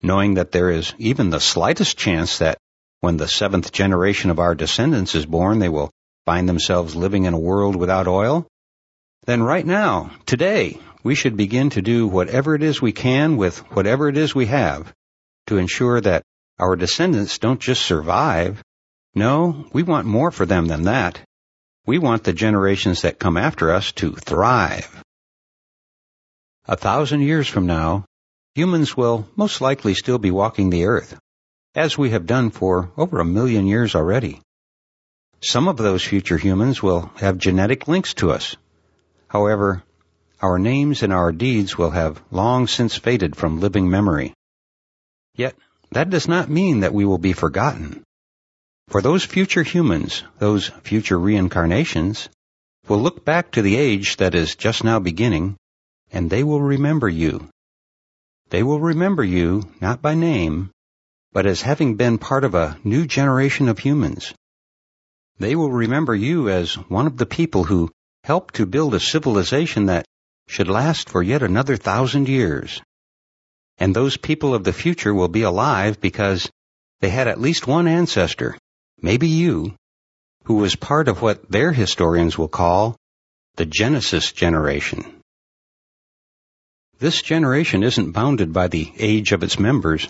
[0.03, 2.59] knowing that there is even the slightest chance that
[3.01, 5.91] when the seventh generation of our descendants is born, they will
[6.27, 8.47] find themselves living in a world without oil,
[9.27, 13.59] then right now, today, we should begin to do whatever it is we can with
[13.73, 14.93] whatever it is we have
[15.47, 16.23] to ensure that
[16.59, 18.63] our descendants don't just survive.
[19.15, 21.21] No, we want more for them than that.
[21.87, 25.03] We want the generations that come after us to thrive.
[26.67, 28.05] A thousand years from now,
[28.55, 31.19] humans will most likely still be walking the earth,
[31.75, 34.41] as we have done for over a million years already.
[35.43, 38.57] Some of those future humans will have genetic links to us.
[39.27, 39.83] However,
[40.43, 44.33] our names and our deeds will have long since faded from living memory.
[45.35, 45.55] Yet,
[45.91, 48.03] that does not mean that we will be forgotten.
[48.89, 52.29] For those future humans, those future reincarnations,
[52.89, 55.57] will look back to the age that is just now beginning,
[56.11, 57.49] and they will remember you.
[58.49, 60.71] They will remember you not by name,
[61.33, 64.35] but as having been part of a new generation of humans.
[65.39, 67.91] They will remember you as one of the people who
[68.25, 70.05] helped to build a civilization that
[70.51, 72.83] should last for yet another thousand years.
[73.79, 76.51] And those people of the future will be alive because
[77.01, 78.59] they had at least one ancestor,
[79.01, 79.77] maybe you,
[80.47, 82.97] who was part of what their historians will call
[83.55, 85.21] the Genesis generation.
[86.99, 90.09] This generation isn't bounded by the age of its members.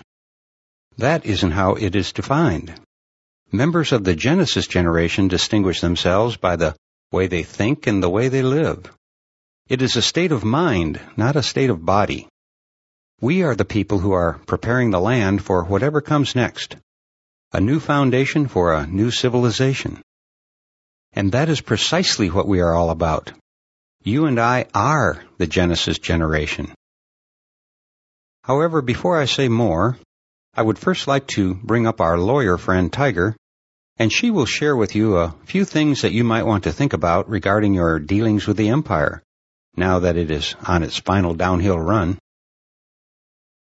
[0.97, 2.73] That isn't how it is defined.
[3.51, 6.75] Members of the Genesis generation distinguish themselves by the
[7.11, 8.91] way they think and the way they live.
[9.71, 12.27] It is a state of mind, not a state of body.
[13.21, 16.75] We are the people who are preparing the land for whatever comes next.
[17.53, 20.01] A new foundation for a new civilization.
[21.13, 23.31] And that is precisely what we are all about.
[24.03, 26.73] You and I are the Genesis generation.
[28.43, 29.97] However, before I say more,
[30.53, 33.37] I would first like to bring up our lawyer friend Tiger,
[33.95, 36.91] and she will share with you a few things that you might want to think
[36.91, 39.23] about regarding your dealings with the Empire
[39.75, 42.17] now that it is on its final downhill run.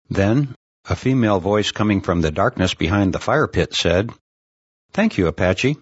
[0.09, 0.55] Then,
[0.89, 4.11] a female voice coming from the darkness behind the fire pit said,
[4.91, 5.77] Thank you, Apache.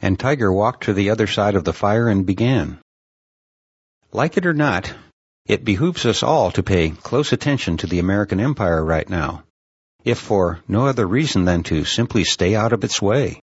[0.00, 2.78] And Tiger walked to the other side of the fire and began.
[4.12, 4.92] Like it or not,
[5.46, 9.44] it behooves us all to pay close attention to the American Empire right now,
[10.04, 13.40] if for no other reason than to simply stay out of its way.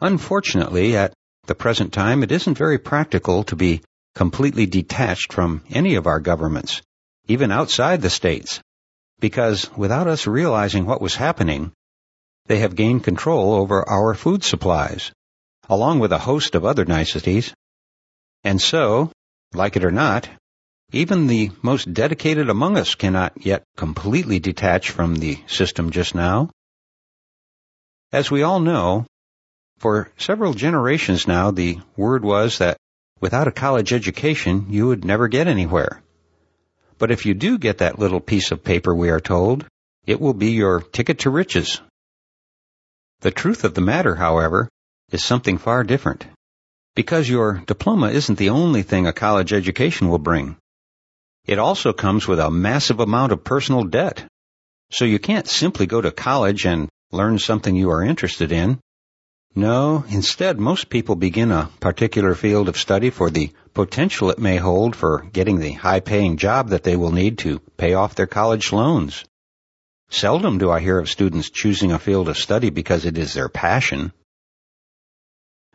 [0.00, 1.12] Unfortunately, at
[1.46, 3.82] the present time, it isn't very practical to be
[4.14, 6.82] completely detached from any of our governments,
[7.28, 8.60] even outside the states,
[9.20, 11.72] because without us realizing what was happening,
[12.46, 15.12] they have gained control over our food supplies,
[15.68, 17.54] along with a host of other niceties.
[18.42, 19.12] And so,
[19.54, 20.28] like it or not,
[20.92, 26.50] even the most dedicated among us cannot yet completely detach from the system just now.
[28.12, 29.06] As we all know,
[29.78, 32.76] for several generations now, the word was that
[33.20, 36.02] without a college education, you would never get anywhere.
[36.98, 39.66] But if you do get that little piece of paper, we are told,
[40.06, 41.80] it will be your ticket to riches.
[43.20, 44.68] The truth of the matter, however,
[45.12, 46.26] is something far different.
[46.94, 50.56] Because your diploma isn't the only thing a college education will bring.
[51.46, 54.24] It also comes with a massive amount of personal debt.
[54.90, 58.80] So you can't simply go to college and learn something you are interested in.
[59.56, 64.58] No, instead, most people begin a particular field of study for the potential it may
[64.58, 68.28] hold for getting the high paying job that they will need to pay off their
[68.28, 69.24] college loans.
[70.08, 73.48] Seldom do I hear of students choosing a field of study because it is their
[73.48, 74.12] passion.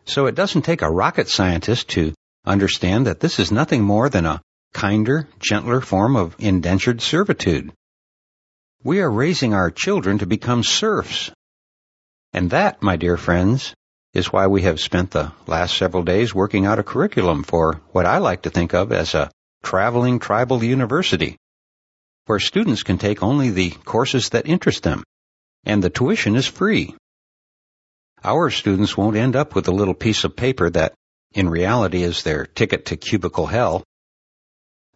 [0.05, 2.13] So it doesn't take a rocket scientist to
[2.45, 4.41] understand that this is nothing more than a
[4.73, 7.73] kinder, gentler form of indentured servitude.
[8.84, 11.32] We are raising our children to become serfs
[12.36, 13.73] and that, my dear friends,
[14.13, 18.05] is why we have spent the last several days working out a curriculum for what
[18.05, 19.31] I like to think of as a
[19.63, 21.38] traveling tribal university,
[22.25, 25.05] where students can take only the courses that interest them,
[25.63, 26.93] and the tuition is free.
[28.21, 30.93] Our students won't end up with a little piece of paper that,
[31.33, 33.81] in reality, is their ticket to cubicle hell.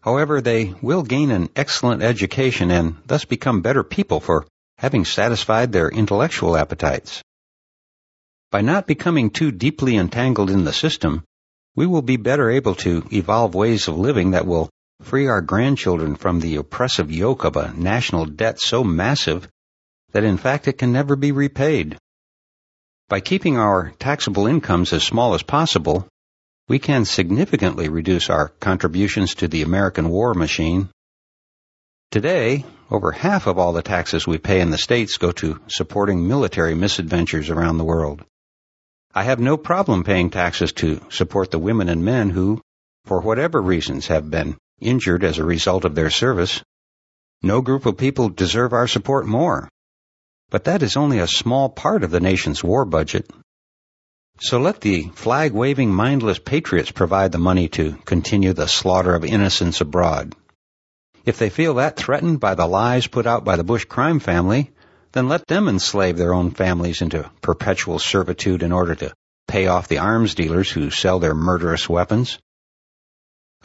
[0.01, 4.45] However, they will gain an excellent education and thus become better people for
[4.77, 7.23] having satisfied their intellectual appetites.
[8.51, 11.23] By not becoming too deeply entangled in the system,
[11.75, 14.71] we will be better able to evolve ways of living that will
[15.03, 19.47] free our grandchildren from the oppressive yoke of a national debt so massive
[20.13, 21.95] that in fact it can never be repaid.
[23.07, 26.07] By keeping our taxable incomes as small as possible,
[26.67, 30.89] we can significantly reduce our contributions to the American war machine.
[32.09, 36.27] Today, over half of all the taxes we pay in the States go to supporting
[36.27, 38.25] military misadventures around the world.
[39.13, 42.61] I have no problem paying taxes to support the women and men who,
[43.05, 46.61] for whatever reasons, have been injured as a result of their service.
[47.41, 49.67] No group of people deserve our support more.
[50.51, 53.29] But that is only a small part of the nation's war budget.
[54.41, 59.25] So let the flag waving mindless patriots provide the money to continue the slaughter of
[59.25, 60.35] innocents abroad.
[61.25, 64.71] If they feel that threatened by the lies put out by the Bush crime family,
[65.11, 69.13] then let them enslave their own families into perpetual servitude in order to
[69.47, 72.37] pay off the arms dealers who sell their murderous weapons.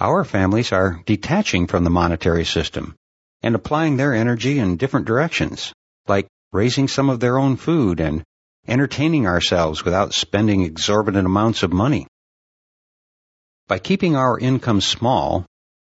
[0.01, 2.97] Our families are detaching from the monetary system
[3.43, 5.73] and applying their energy in different directions,
[6.09, 8.25] like raising some of their own food and
[8.67, 12.07] entertaining ourselves without spending exorbitant amounts of money.
[13.69, 15.47] By keeping our income small,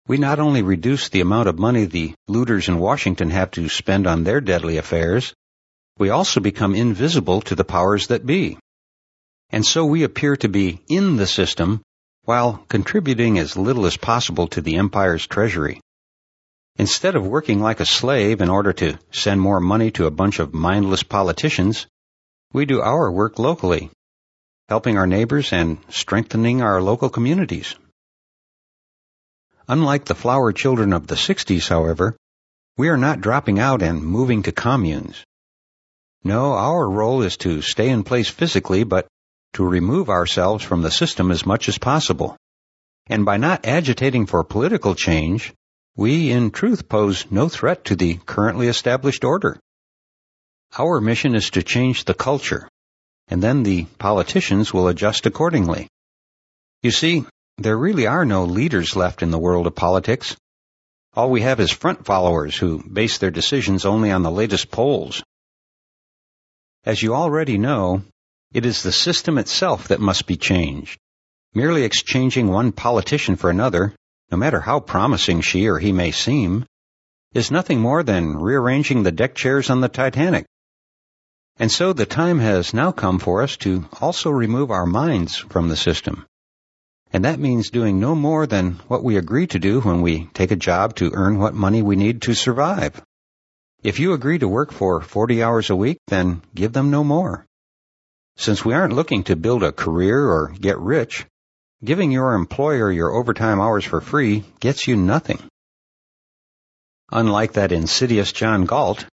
[0.09, 4.07] we not only reduce the amount of money the looters in Washington have to spend
[4.07, 5.35] on their deadly affairs,
[5.99, 8.57] we also become invisible to the powers that be.
[9.51, 11.83] And so we appear to be in the system
[12.23, 15.79] while contributing as little as possible to the empire's treasury.
[16.77, 20.39] Instead of working like a slave in order to send more money to a bunch
[20.39, 21.85] of mindless politicians,
[22.51, 23.91] we do our work locally,
[24.69, 27.75] helping our neighbors and strengthening our local communities.
[29.69, 32.17] Unlike the flower children of the 60s, however,
[32.75, 35.23] we are not dropping out and moving to communes.
[36.23, 39.07] No, our role is to stay in place physically, but
[39.53, 42.35] to remove ourselves from the system as much as possible.
[43.05, 45.53] And by not agitating for political change,
[45.95, 49.59] we in truth pose no threat to the currently established order.
[50.79, 52.67] Our mission is to change the culture,
[53.27, 55.87] and then the politicians will adjust accordingly.
[56.81, 57.25] You see,
[57.59, 60.37] there really are no leaders left in the world of politics.
[61.13, 65.21] All we have is front followers who base their decisions only on the latest polls.
[66.85, 68.03] As you already know,
[68.53, 70.97] it is the system itself that must be changed.
[71.53, 73.93] Merely exchanging one politician for another,
[74.31, 76.65] no matter how promising she or he may seem,
[77.33, 80.45] is nothing more than rearranging the deck chairs on the Titanic.
[81.57, 85.67] And so the time has now come for us to also remove our minds from
[85.67, 86.25] the system.
[87.11, 90.51] And that means doing no more than what we agree to do when we take
[90.51, 93.01] a job to earn what money we need to survive.
[93.81, 97.45] If you agree to work for 40 hours a week, then give them no more.
[98.37, 101.25] Since we aren't looking to build a career or get rich,
[101.83, 105.39] giving your employer your overtime hours for free gets you nothing.
[107.11, 109.05] Unlike that insidious John Galt,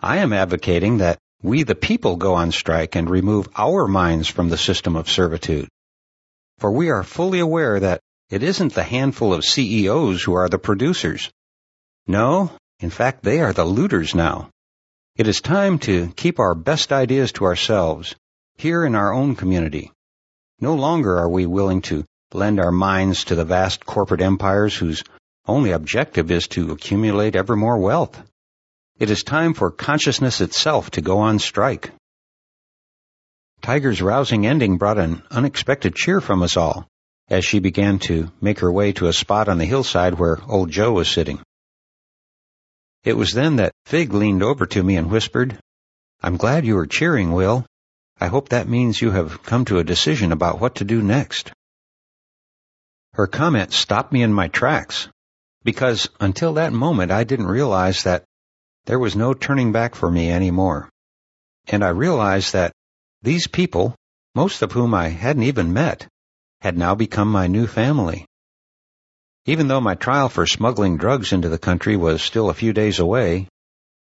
[0.00, 4.48] I am advocating that we the people go on strike and remove our minds from
[4.48, 5.68] the system of servitude.
[6.58, 8.00] For we are fully aware that
[8.30, 11.30] it isn't the handful of CEOs who are the producers.
[12.06, 12.50] No,
[12.80, 14.50] in fact, they are the looters now.
[15.16, 18.14] It is time to keep our best ideas to ourselves,
[18.56, 19.92] here in our own community.
[20.60, 22.04] No longer are we willing to
[22.34, 25.02] lend our minds to the vast corporate empires whose
[25.46, 28.20] only objective is to accumulate ever more wealth.
[28.98, 31.92] It is time for consciousness itself to go on strike.
[33.68, 36.88] Tiger's rousing ending brought an unexpected cheer from us all
[37.28, 40.70] as she began to make her way to a spot on the hillside where old
[40.70, 41.42] Joe was sitting.
[43.04, 45.60] It was then that Fig leaned over to me and whispered,
[46.22, 47.66] I'm glad you are cheering, Will.
[48.18, 51.52] I hope that means you have come to a decision about what to do next.
[53.12, 55.10] Her comment stopped me in my tracks,
[55.62, 58.24] because until that moment I didn't realize that
[58.86, 60.88] there was no turning back for me anymore.
[61.66, 62.72] And I realized that
[63.22, 63.94] these people,
[64.34, 66.06] most of whom I hadn't even met,
[66.60, 68.24] had now become my new family.
[69.46, 72.98] Even though my trial for smuggling drugs into the country was still a few days
[72.98, 73.48] away,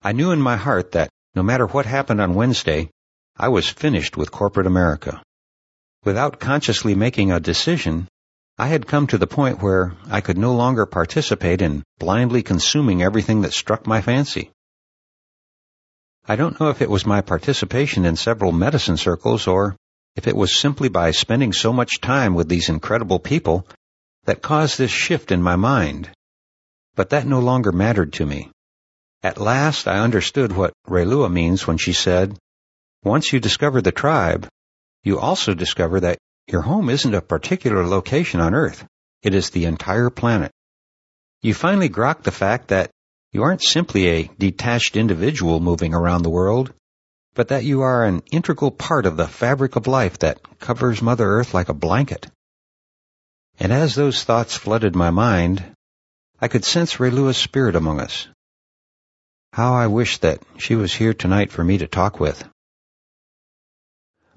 [0.02, 2.90] I knew in my heart that no matter what happened on Wednesday,
[3.36, 5.22] I was finished with corporate America.
[6.04, 8.08] Without consciously making a decision,
[8.58, 13.02] I had come to the point where I could no longer participate in blindly consuming
[13.02, 14.50] everything that struck my fancy.
[16.30, 19.76] I don't know if it was my participation in several medicine circles or
[20.14, 23.66] if it was simply by spending so much time with these incredible people
[24.24, 26.10] that caused this shift in my mind.
[26.94, 28.50] But that no longer mattered to me.
[29.22, 32.36] At last I understood what Raylua means when she said,
[33.02, 34.46] once you discover the tribe,
[35.04, 38.84] you also discover that your home isn't a particular location on Earth.
[39.22, 40.52] It is the entire planet.
[41.40, 42.90] You finally grok the fact that
[43.32, 46.72] you aren't simply a detached individual moving around the world,
[47.34, 51.26] but that you are an integral part of the fabric of life that covers Mother
[51.26, 52.26] Earth like a blanket.
[53.60, 55.64] And as those thoughts flooded my mind,
[56.40, 58.28] I could sense Raylua's spirit among us.
[59.52, 62.48] How I wish that she was here tonight for me to talk with.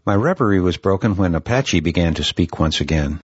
[0.06, 3.22] My reverie was broken when Apache began to speak once again.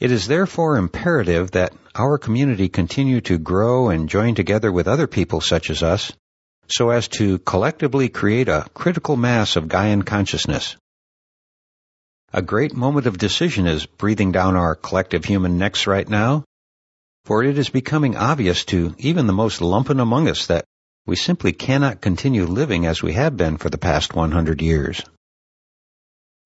[0.00, 5.06] It is therefore imperative that our community continue to grow and join together with other
[5.06, 6.10] people such as us
[6.68, 10.76] so as to collectively create a critical mass of Gaian consciousness.
[12.32, 16.44] A great moment of decision is breathing down our collective human necks right now,
[17.24, 20.64] for it is becoming obvious to even the most lumpen among us that
[21.06, 25.02] we simply cannot continue living as we have been for the past 100 years.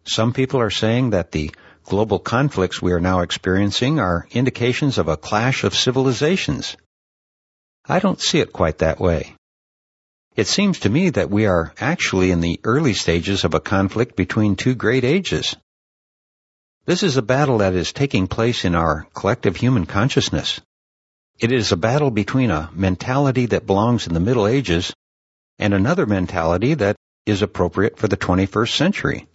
[0.05, 1.53] Some people are saying that the
[1.85, 6.77] global conflicts we are now experiencing are indications of a clash of civilizations.
[7.87, 9.35] I don't see it quite that way.
[10.35, 14.17] It seems to me that we are actually in the early stages of a conflict
[14.17, 15.55] between two great ages.
[16.87, 20.61] This is a battle that is taking place in our collective human consciousness.
[21.39, 24.93] It is a battle between a mentality that belongs in the Middle Ages
[25.59, 29.27] and another mentality that is appropriate for the 21st century.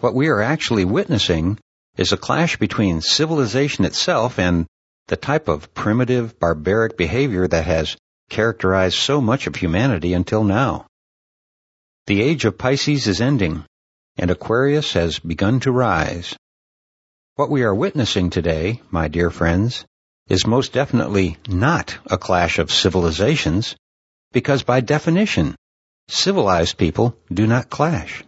[0.00, 1.58] What we are actually witnessing
[1.96, 4.66] is a clash between civilization itself and
[5.08, 7.96] the type of primitive, barbaric behavior that has
[8.30, 10.86] characterized so much of humanity until now.
[12.06, 13.64] The age of Pisces is ending,
[14.16, 16.36] and Aquarius has begun to rise.
[17.34, 19.84] What we are witnessing today, my dear friends,
[20.28, 23.74] is most definitely not a clash of civilizations,
[24.30, 25.56] because by definition,
[26.08, 28.22] civilized people do not clash.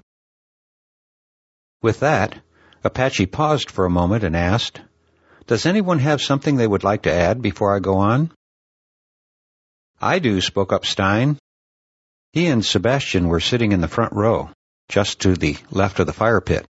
[1.82, 2.38] With that,
[2.84, 4.80] Apache paused for a moment and asked,
[5.46, 8.32] Does anyone have something they would like to add before I go on?
[10.00, 11.38] I do, spoke up Stein.
[12.32, 14.50] He and Sebastian were sitting in the front row,
[14.88, 16.66] just to the left of the fire pit.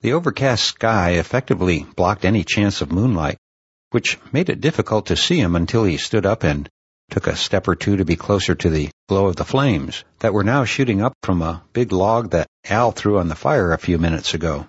[0.00, 3.38] The overcast sky effectively blocked any chance of moonlight,
[3.90, 6.68] which made it difficult to see him until he stood up and
[7.14, 10.34] took a step or two to be closer to the glow of the flames that
[10.34, 13.78] were now shooting up from a big log that Al threw on the fire a
[13.78, 14.66] few minutes ago.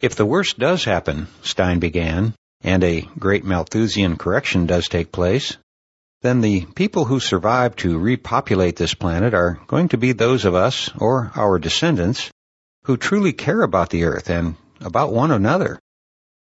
[0.00, 5.56] If the worst does happen, Stein began, and a great Malthusian correction does take place,
[6.22, 10.56] then the people who survive to repopulate this planet are going to be those of
[10.56, 12.32] us, or our descendants,
[12.86, 15.78] who truly care about the earth and about one another.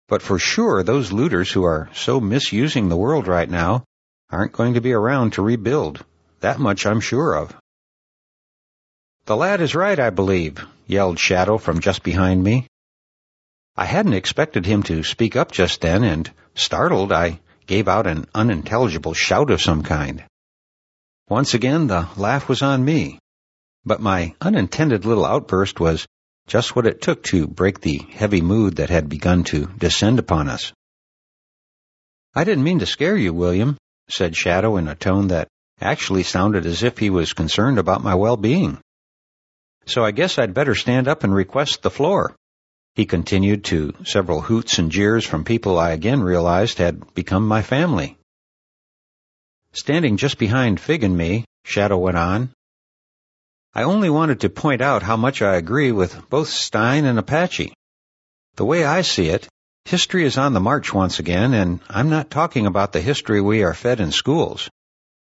[0.08, 3.84] But for sure, those looters who are so misusing the world right now
[4.34, 6.04] aren't going to be around to rebuild.
[6.40, 7.56] That much I'm sure of.
[9.26, 12.68] The lad is right, I believe, yelled Shadow from just behind me.
[13.78, 18.26] I hadn't expected him to speak up just then, and, startled, I gave out an
[18.34, 20.24] unintelligible shout of some kind.
[21.30, 23.20] Once again, the laugh was on me.
[23.86, 26.08] But my unintended little outburst was
[26.48, 30.50] just what it took to break the heavy mood that had begun to descend upon
[30.50, 30.74] us.
[32.36, 33.78] I didn't mean to scare you, William,
[34.10, 35.48] said Shadow in a tone that
[35.80, 38.80] actually sounded as if he was concerned about my well-being.
[39.86, 42.36] So I guess I'd better stand up and request the floor.
[42.96, 47.62] He continued to several hoots and jeers from people I again realized had become my
[47.62, 48.18] family.
[49.72, 52.52] Standing just behind Fig and me, Shadow went on,
[53.74, 57.74] I only wanted to point out how much I agree with both Stein and Apache.
[58.56, 59.48] The way I see it,
[59.86, 63.64] history is on the march once again, and I'm not talking about the history we
[63.64, 64.70] are fed in schools.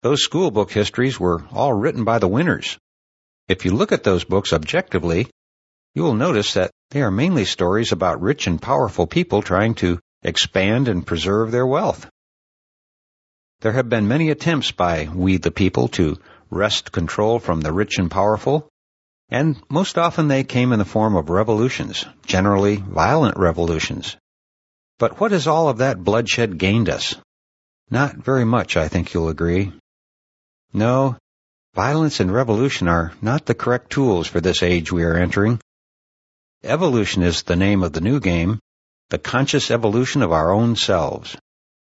[0.02, 2.78] Those school book histories were all written by the winners.
[3.48, 5.28] If you look at those books objectively,
[5.94, 9.98] you will notice that they are mainly stories about rich and powerful people trying to
[10.22, 12.08] expand and preserve their wealth.
[13.60, 16.18] There have been many attempts by we the people to
[16.50, 18.68] wrest control from the rich and powerful,
[19.28, 24.16] and most often they came in the form of revolutions, generally violent revolutions.
[24.98, 27.14] But what has all of that bloodshed gained us?
[27.90, 29.72] Not very much, I think you'll agree.
[30.72, 31.16] No,
[31.74, 35.60] violence and revolution are not the correct tools for this age we are entering.
[36.64, 38.58] Evolution is the name of the new game,
[39.10, 41.36] the conscious evolution of our own selves.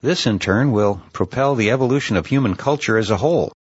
[0.01, 3.53] This in turn will propel the evolution of human culture as a whole.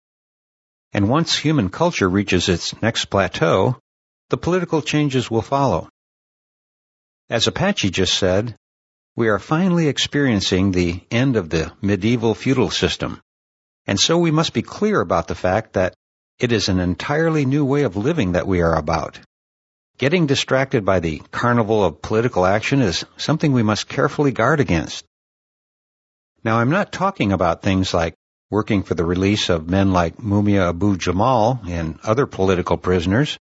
[0.93, 3.79] And once human culture reaches its next plateau,
[4.31, 5.89] the political changes will follow.
[7.29, 8.57] As Apache just said,
[9.17, 13.19] we are finally experiencing the end of the medieval feudal system.
[13.87, 15.95] And so we must be clear about the fact that
[16.39, 19.19] it is an entirely new way of living that we are about.
[19.97, 25.07] Getting distracted by the carnival of political action is something we must carefully guard against.
[26.45, 28.15] Now I'm not talking about things like
[28.51, 33.39] working for the release of men like Mumia Abu Jamal and other political prisoners.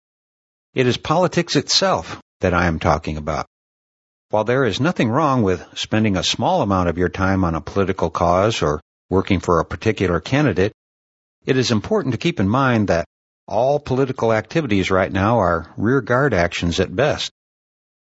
[0.75, 3.47] It is politics itself that I am talking about.
[4.33, 7.61] While there is nothing wrong with spending a small amount of your time on a
[7.61, 10.73] political cause or working for a particular candidate,
[11.45, 13.05] it is important to keep in mind that
[13.47, 17.29] all political activities right now are rearguard actions at best.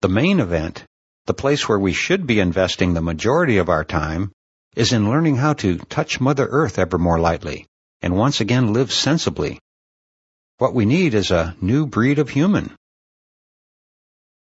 [0.02, 0.84] The main event,
[1.24, 4.30] the place where we should be investing the majority of our time,
[4.76, 7.64] is in learning how to touch Mother Earth ever more lightly
[8.02, 9.58] and once again live sensibly.
[10.58, 12.76] What we need is a new breed of human.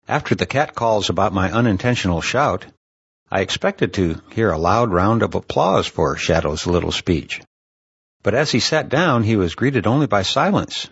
[0.07, 2.65] After the cat calls about my unintentional shout,
[3.29, 7.41] I expected to hear a loud round of applause for Shadow's little speech.
[8.23, 10.89] But as he sat down, he was greeted only by silence.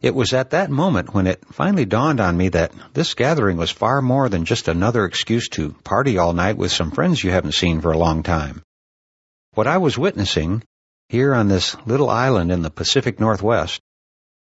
[0.00, 3.70] It was at that moment when it finally dawned on me that this gathering was
[3.70, 7.54] far more than just another excuse to party all night with some friends you haven't
[7.54, 8.62] seen for a long time.
[9.52, 10.62] What I was witnessing,
[11.10, 13.82] here on this little island in the Pacific Northwest,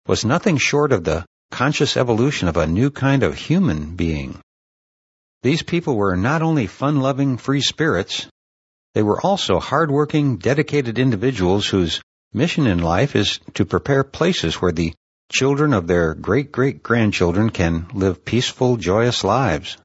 [0.07, 4.39] was nothing short of the conscious evolution of a new kind of human being.
[5.43, 8.27] These people were not only fun-loving free spirits,
[8.93, 12.01] they were also hard-working, dedicated individuals whose
[12.33, 14.93] mission in life is to prepare places where the
[15.31, 19.77] children of their great great grandchildren can live peaceful, joyous lives.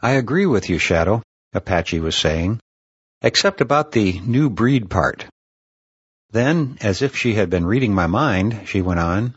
[0.00, 1.22] I agree with you, Shadow,
[1.52, 2.60] Apache was saying,
[3.22, 5.26] except about the new breed part.
[6.30, 9.34] Then, as if she had been reading my mind, she went on,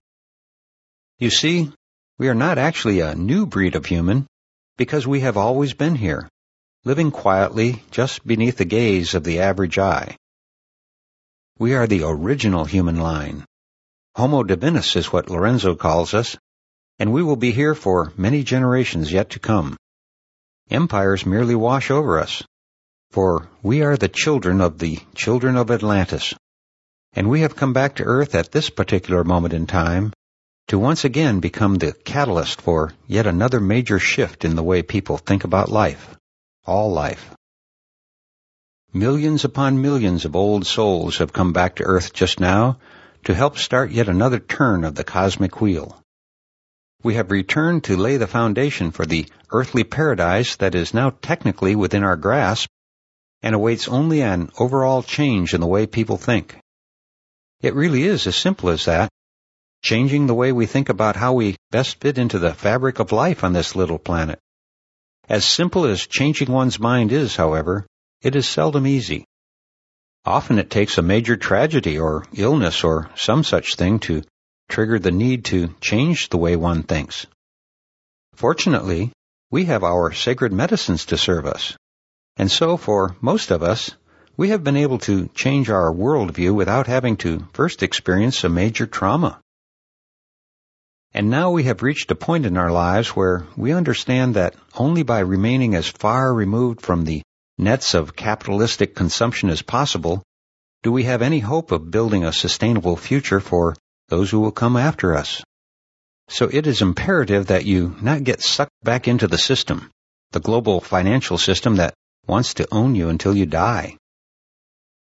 [1.19, 1.71] You see,
[2.17, 4.27] we are not actually a new breed of human,
[4.77, 6.29] because we have always been here,
[6.83, 10.17] living quietly just beneath the gaze of the average eye.
[11.57, 13.45] We are the original human line,
[14.15, 16.37] Homo divinus is what Lorenzo calls us,
[16.99, 19.75] and we will be here for many generations yet to come.
[20.69, 22.41] Empires merely wash over us,
[23.11, 26.33] for we are the children of the children of Atlantis,
[27.11, 30.13] and we have come back to Earth at this particular moment in time
[30.67, 35.17] to once again become the catalyst for yet another major shift in the way people
[35.17, 36.17] think about life,
[36.65, 37.35] all life.
[38.91, 42.79] Millions upon millions of old souls have come back to Earth just now
[43.25, 46.01] to help start yet another turn of the cosmic wheel.
[47.03, 51.75] We have returned to lay the foundation for the earthly paradise that is now technically
[51.75, 52.69] within our grasp
[53.43, 56.57] and awaits only an overall change in the way people think.
[57.61, 59.09] It really is as simple as that,
[59.85, 63.43] changing the way we think about how we best fit into the fabric of life
[63.43, 64.39] on this little planet.
[65.29, 67.85] As simple as changing one's mind is, however,
[68.23, 69.25] it is seldom easy.
[70.25, 74.23] Often it takes a major tragedy or illness or some such thing to
[74.69, 77.27] trigger the need to change the way one thinks.
[78.33, 79.11] Fortunately,
[79.51, 81.77] we have our sacred medicines to serve us.
[82.37, 83.91] And so for most of us,
[84.35, 88.87] we have been able to change our worldview without having to first experience a major
[88.87, 89.39] trauma.
[91.15, 95.01] And now we have reached a point in our lives where we understand that only
[95.01, 97.21] by remaining as far removed from the
[97.57, 100.21] nets of capitalistic consumption as possible
[100.83, 103.77] do we have any hope of building a sustainable future for
[104.09, 105.41] those who will come after us.
[106.27, 109.89] So it is imperative that you not get sucked back into the system,
[110.31, 111.93] the global financial system that
[112.27, 113.95] wants to own you until you die.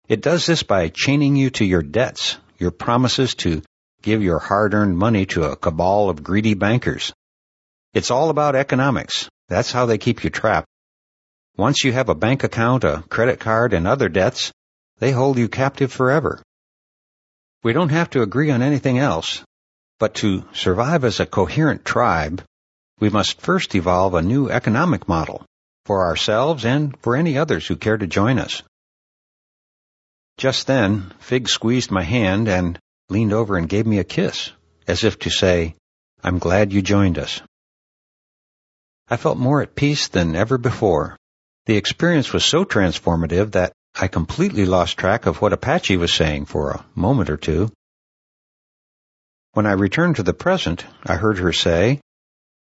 [0.09, 3.63] It does this by chaining you to your debts, your promises to
[4.03, 7.13] give your hard-earned money to a cabal of greedy bankers.
[7.95, 9.29] It's all about economics.
[9.49, 10.67] That's how they keep you trapped.
[11.57, 14.53] Once you have a bank account, a credit card, and other debts,
[14.99, 16.43] they hold you captive forever.
[17.63, 19.45] We don't have to agree on anything else,
[19.99, 22.43] but to survive as a coherent tribe,
[22.99, 25.45] we must first evolve a new economic model
[25.85, 28.63] for ourselves and for any others who care to join us.
[30.39, 32.79] Just then, Fig squeezed my hand and
[33.09, 34.53] leaned over and gave me a kiss,
[34.87, 35.75] as if to say,
[36.23, 37.41] I'm glad you joined us.
[39.09, 41.17] I felt more at peace than ever before.
[41.67, 46.47] The experience was so transformative that I completely lost track of what Apache was saying
[46.47, 47.71] for a moment or two.
[49.53, 52.01] When I returned to the present, I heard her say,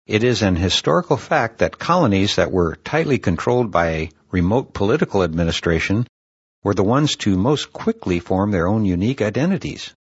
[0.07, 5.23] It is an historical fact that colonies that were tightly controlled by a remote political
[5.23, 6.07] administration
[6.65, 9.95] were the ones to most quickly form their own unique identities.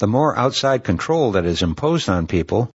[0.00, 2.70] The more outside control that is imposed on people,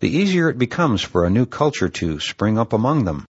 [0.00, 3.24] the easier it becomes for a new culture to spring up among them.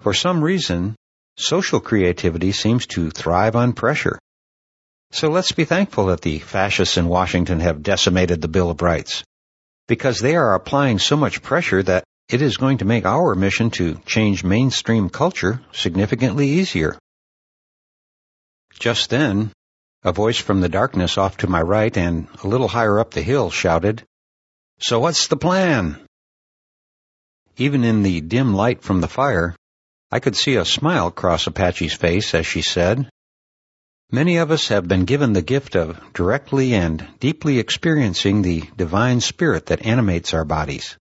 [0.00, 0.96] For some reason,
[1.38, 4.18] social creativity seems to thrive on pressure.
[5.12, 9.22] So let's be thankful that the fascists in Washington have decimated the Bill of Rights,
[9.86, 13.70] because they are applying so much pressure that it is going to make our mission
[13.78, 16.98] to change mainstream culture significantly easier.
[18.80, 19.52] Just then,
[20.02, 23.22] a voice from the darkness off to my right and a little higher up the
[23.22, 24.02] hill shouted,
[24.78, 26.00] So what's the plan?
[27.58, 29.54] Even in the dim light from the fire,
[30.10, 33.10] I could see a smile cross Apache's face as she said,
[34.10, 39.20] Many of us have been given the gift of directly and deeply experiencing the divine
[39.20, 40.96] spirit that animates our bodies.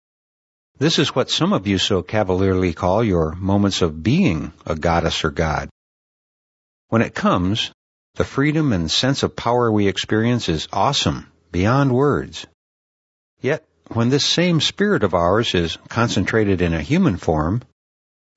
[0.79, 5.23] This is what some of you so cavalierly call your moments of being a goddess
[5.23, 5.69] or god.
[6.89, 7.71] When it comes,
[8.17, 12.47] the freedom and sense of power we experience is awesome, beyond words.
[13.41, 17.61] Yet, when this same spirit of ours is concentrated in a human form,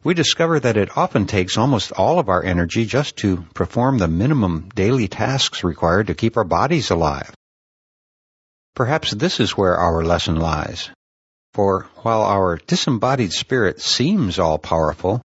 [0.05, 4.07] we discover that it often takes almost all of our energy just to perform the
[4.07, 7.33] minimum daily tasks required to keep our bodies alive.
[8.75, 10.91] Perhaps this is where our lesson lies.
[11.55, 15.23] For while our disembodied spirit seems all powerful,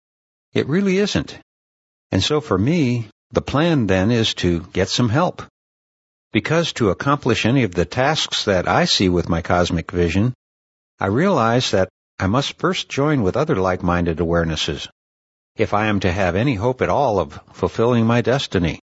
[0.54, 1.38] it really isn't.
[2.12, 5.44] And so for me, the plan then is to get some help.
[6.32, 10.34] Because to accomplish any of the tasks that I see with my cosmic vision,
[11.00, 14.88] I realize that I must first join with other like-minded awarenesses
[15.56, 18.80] if I am to have any hope at all of fulfilling my destiny.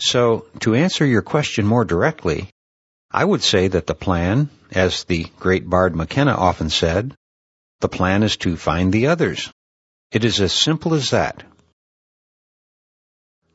[0.00, 2.50] So, to answer your question more directly,
[3.10, 7.14] I would say that the plan, as the great bard McKenna often said,
[7.80, 9.50] the plan is to find the others.
[10.10, 11.44] It is as simple as that.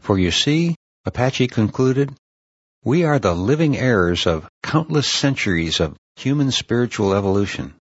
[0.03, 0.75] For you see,
[1.05, 2.13] Apache concluded,
[2.83, 7.75] we are the living heirs of countless centuries of human spiritual evolution.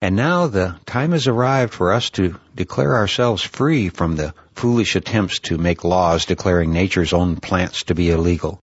[0.00, 4.96] And now the time has arrived for us to declare ourselves free from the foolish
[4.96, 8.58] attempts to make laws declaring nature's own plants to be illegal.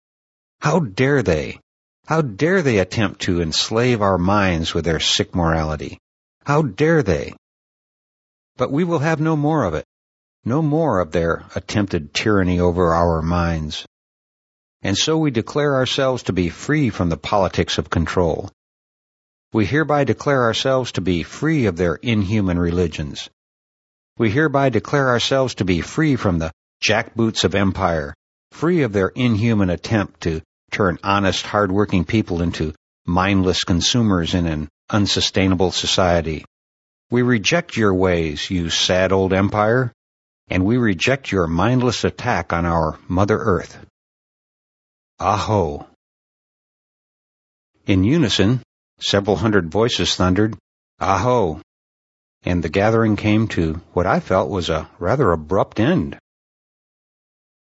[0.60, 1.60] How dare they?
[2.08, 6.00] How dare they attempt to enslave our minds with their sick morality?
[6.44, 7.34] How dare they?
[8.58, 9.86] But we will have no more of it.
[10.46, 13.86] No more of their attempted tyranny over our minds.
[14.82, 18.52] And so we declare ourselves to be free from the politics of control.
[19.54, 23.30] We hereby declare ourselves to be free of their inhuman religions.
[24.18, 28.14] We hereby declare ourselves to be free from the jackboots of empire,
[28.52, 30.42] free of their inhuman attempt to
[30.72, 32.74] turn honest, hard-working people into
[33.06, 36.44] mindless consumers in an unsustainable society.
[37.10, 39.94] We reject your ways, you sad old empire,
[40.54, 43.84] and we reject your mindless attack on our Mother Earth.
[45.20, 45.88] Aho!
[47.88, 48.62] In unison,
[49.02, 50.56] several hundred voices thundered,
[51.00, 51.60] Aho!
[52.44, 56.20] And the gathering came to what I felt was a rather abrupt end.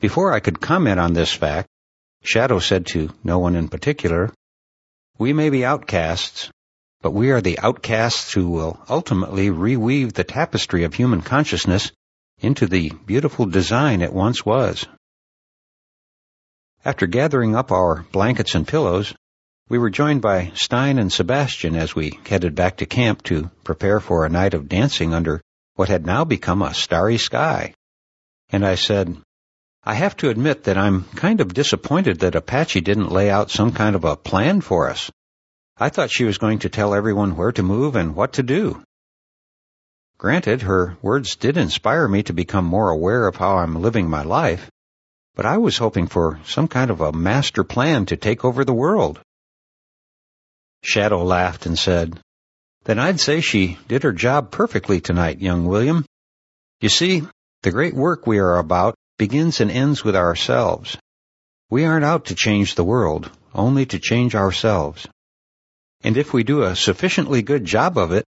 [0.00, 1.68] Before I could comment on this fact,
[2.22, 4.30] Shadow said to no one in particular,
[5.16, 6.50] We may be outcasts,
[7.00, 11.90] but we are the outcasts who will ultimately reweave the tapestry of human consciousness
[12.44, 14.86] into the beautiful design it once was.
[16.84, 19.14] After gathering up our blankets and pillows,
[19.68, 23.98] we were joined by Stein and Sebastian as we headed back to camp to prepare
[23.98, 25.40] for a night of dancing under
[25.74, 27.74] what had now become a starry sky.
[28.50, 29.16] And I said,
[29.82, 33.72] I have to admit that I'm kind of disappointed that Apache didn't lay out some
[33.72, 35.10] kind of a plan for us.
[35.76, 38.82] I thought she was going to tell everyone where to move and what to do.
[40.18, 44.22] Granted, her words did inspire me to become more aware of how I'm living my
[44.22, 44.70] life,
[45.34, 48.72] but I was hoping for some kind of a master plan to take over the
[48.72, 49.20] world.
[50.82, 52.20] Shadow laughed and said,
[52.84, 56.04] Then I'd say she did her job perfectly tonight, young William.
[56.80, 57.22] You see,
[57.62, 60.96] the great work we are about begins and ends with ourselves.
[61.70, 65.08] We aren't out to change the world, only to change ourselves.
[66.02, 68.24] And if we do a sufficiently good job of it,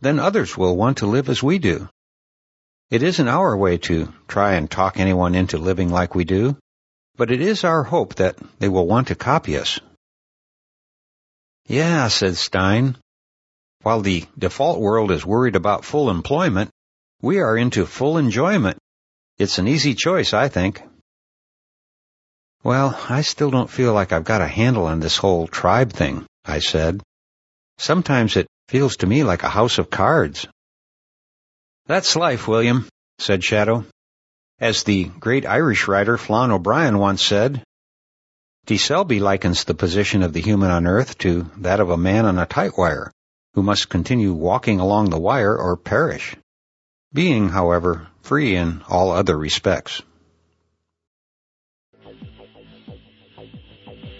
[0.00, 1.88] then others will want to live as we do.
[2.90, 6.56] It isn't our way to try and talk anyone into living like we do,
[7.16, 9.80] but it is our hope that they will want to copy us.
[11.66, 12.96] Yeah, said Stein.
[13.82, 16.70] While the default world is worried about full employment,
[17.20, 18.78] we are into full enjoyment.
[19.36, 20.82] It's an easy choice, I think.
[22.64, 26.26] Well, I still don't feel like I've got a handle on this whole tribe thing,
[26.44, 27.02] I said.
[27.78, 30.46] Sometimes it feels to me like a house of cards.
[31.86, 32.86] That's life, William,
[33.18, 33.86] said Shadow.
[34.60, 37.62] As the great Irish writer Flann O'Brien once said,
[38.66, 42.26] de Selby likens the position of the human on earth to that of a man
[42.26, 43.10] on a tight wire,
[43.54, 46.36] who must continue walking along the wire or perish,
[47.12, 50.02] being, however, free in all other respects.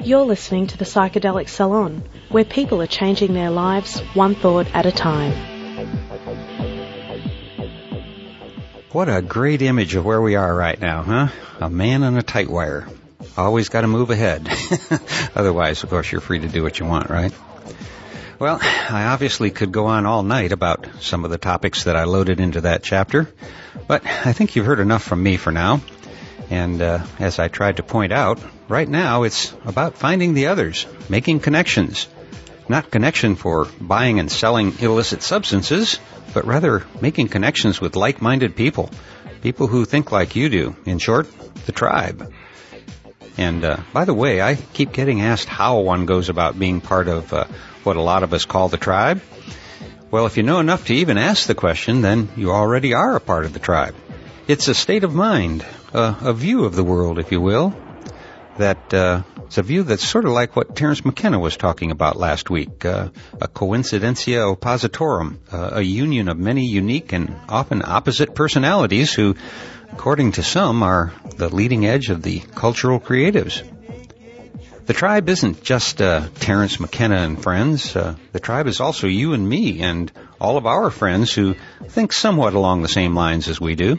[0.01, 4.87] You're listening to the Psychedelic Salon, where people are changing their lives one thought at
[4.87, 5.33] a time.
[8.93, 11.29] What a great image of where we are right now, huh?
[11.61, 12.89] A man on a tight wire.
[13.37, 14.49] Always got to move ahead.
[15.35, 17.33] Otherwise, of course, you're free to do what you want, right?
[18.39, 22.05] Well, I obviously could go on all night about some of the topics that I
[22.05, 23.29] loaded into that chapter,
[23.89, 25.81] but I think you've heard enough from me for now.
[26.51, 30.87] And uh, as I tried to point out, right now it's about finding the others,
[31.09, 32.09] making connections.
[32.69, 35.99] Not connection for buying and selling illicit substances,
[36.35, 38.91] but rather making connections with like-minded people,
[39.43, 40.77] people who think like you do.
[40.85, 41.29] In short,
[41.67, 42.33] the tribe.
[43.37, 47.09] And uh, by the way, I keep getting asked how one goes about being part
[47.09, 47.45] of uh,
[47.85, 49.23] what a lot of us call the tribe.
[50.11, 53.21] Well, if you know enough to even ask the question, then you already are a
[53.21, 53.95] part of the tribe.
[54.49, 57.75] It's a state of mind, a, a view of the world, if you will,
[58.57, 62.17] that uh, it's a view that's sort of like what Terence McKenna was talking about
[62.17, 63.11] last week, uh,
[63.43, 69.37] a coincidentia oppositorum, uh, a union of many unique and often opposite personalities who,
[69.93, 73.63] according to some, are the leading edge of the cultural creatives.
[74.87, 77.95] The tribe isn't just uh, Terence McKenna and friends.
[77.95, 81.55] Uh, the tribe is also you and me and all of our friends who
[81.89, 83.99] think somewhat along the same lines as we do.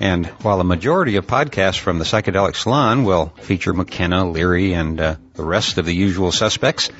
[0.00, 5.00] And while a majority of podcasts from the Psychedelic Salon will feature McKenna, Leary, and
[5.00, 6.90] uh, the rest of the usual suspects,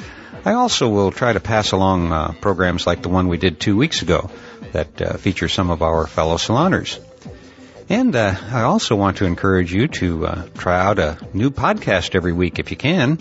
[0.45, 3.77] I also will try to pass along uh, programs like the one we did two
[3.77, 4.31] weeks ago
[4.73, 6.99] that uh, feature some of our fellow saloners.
[7.89, 12.15] And uh, I also want to encourage you to uh, try out a new podcast
[12.15, 13.19] every week if you can.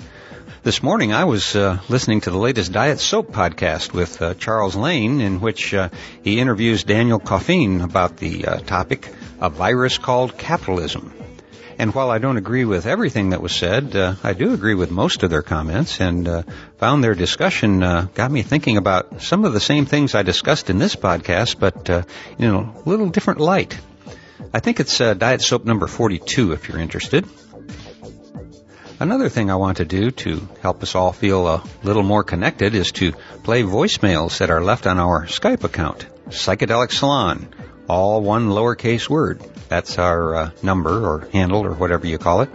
[0.63, 4.75] This morning I was uh, listening to the latest Diet Soap podcast with uh, Charles
[4.75, 5.89] Lane, in which uh,
[6.23, 9.07] he interviews Daniel Coffin about the uh, topic,
[9.39, 11.13] a virus called capitalism.
[11.79, 14.89] And while I don't agree with everything that was said, uh, I do agree with
[14.89, 16.41] most of their comments and uh,
[16.77, 20.79] found their discussion got me thinking about some of the same things I discussed in
[20.79, 22.01] this podcast, but uh
[22.39, 23.77] in a little different light.
[24.53, 27.27] I think it's Diet Soap number 42 if you're interested.
[28.99, 32.73] Another thing I want to do to help us all feel a little more connected
[32.73, 33.11] is to
[33.43, 37.47] play voicemails that are left on our Skype account, Psychedelic Salon,
[37.88, 39.41] all one lowercase word.
[39.69, 42.49] That's our uh, number or handle or whatever you call it.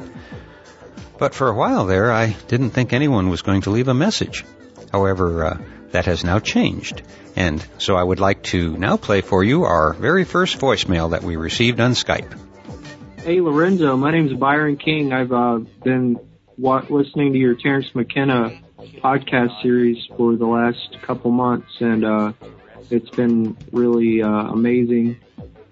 [1.19, 4.45] But for a while there, I didn't think anyone was going to leave a message.
[4.91, 5.59] However, uh,
[5.93, 7.03] that has now changed.
[7.37, 11.23] And so I would like to now play for you our very first voicemail that
[11.23, 12.39] we received on Skype.
[13.19, 15.13] Hey Lorenzo, my name is Byron King.
[15.13, 16.19] I've uh, been
[16.59, 18.61] listening to your Terence McKenna
[19.03, 22.33] podcast series for the last couple months, and uh,
[22.91, 25.21] it's been really uh, amazing.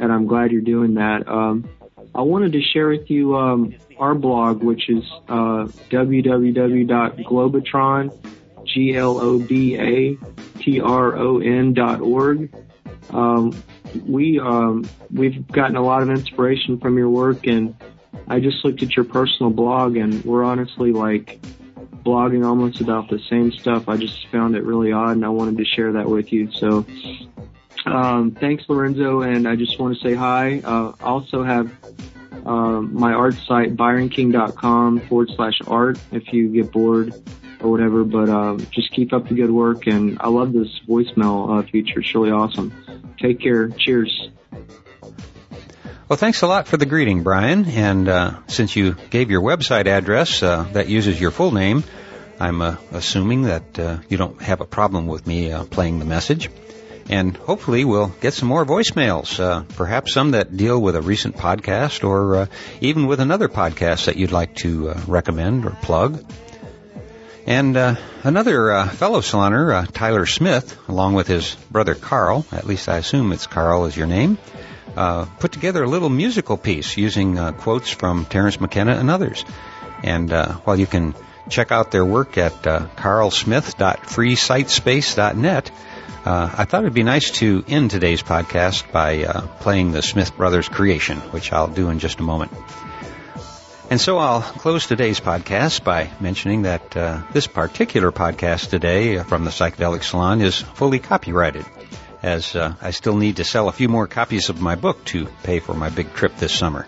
[0.00, 1.28] And I'm glad you're doing that.
[1.28, 1.68] Um,
[2.14, 5.68] I wanted to share with you um, our blog, which is uh.
[13.10, 13.62] Um,
[14.06, 17.74] we um, we've gotten a lot of inspiration from your work, and
[18.28, 21.40] I just looked at your personal blog, and we're honestly like
[22.04, 23.88] blogging almost about the same stuff.
[23.88, 26.50] I just found it really odd, and I wanted to share that with you.
[26.52, 26.86] So,
[27.86, 30.60] um, thanks, Lorenzo, and I just want to say hi.
[30.60, 31.70] Uh, I also have
[32.44, 37.14] um, my art site, byronking.com forward slash art, if you get bored
[37.60, 38.04] or whatever.
[38.04, 42.00] But um, just keep up the good work, and I love this voicemail uh, feature.
[42.00, 42.72] It's really awesome.
[43.18, 43.68] Take care.
[43.68, 44.28] Cheers.
[46.08, 47.66] Well, thanks a lot for the greeting, Brian.
[47.66, 51.84] And uh, since you gave your website address uh, that uses your full name,
[52.40, 56.04] I'm uh, assuming that uh, you don't have a problem with me uh, playing the
[56.04, 56.50] message.
[57.08, 61.36] And hopefully we'll get some more voicemails, uh, perhaps some that deal with a recent
[61.36, 62.48] podcast or
[62.80, 66.24] even with another podcast that you'd like to recommend or plug.
[67.46, 72.64] And uh, another uh, fellow saloner, uh, Tyler Smith, along with his brother Carl, at
[72.64, 74.38] least I assume it's Carl is your name,
[74.96, 79.44] uh, put together a little musical piece using uh, quotes from Terence McKenna and others.
[80.04, 81.14] And uh, while you can
[81.48, 82.52] check out their work at
[86.24, 89.24] uh, I thought it'd be nice to end today's podcast by
[89.60, 92.52] playing the Smith Brothers creation, which I'll do in just a moment.
[93.90, 99.44] And so I'll close today's podcast by mentioning that uh, this particular podcast today from
[99.44, 101.66] the Psychedelic Salon is fully copyrighted,
[102.22, 105.26] as uh, I still need to sell a few more copies of my book to
[105.42, 106.86] pay for my big trip this summer.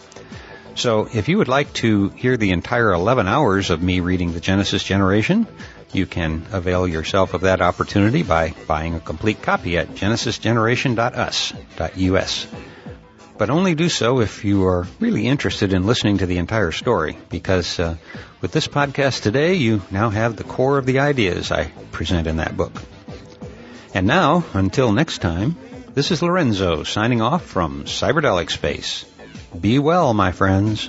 [0.76, 4.40] So if you would like to hear the entire 11 hours of me reading the
[4.40, 5.48] Genesis Generation,
[5.94, 12.46] you can avail yourself of that opportunity by buying a complete copy at genesisgeneration.us.us
[13.42, 17.18] but only do so if you are really interested in listening to the entire story,
[17.28, 17.96] because uh,
[18.40, 22.36] with this podcast today, you now have the core of the ideas I present in
[22.36, 22.80] that book.
[23.94, 25.56] And now, until next time,
[25.92, 29.04] this is Lorenzo signing off from Cyberdelic Space.
[29.58, 30.88] Be well, my friends.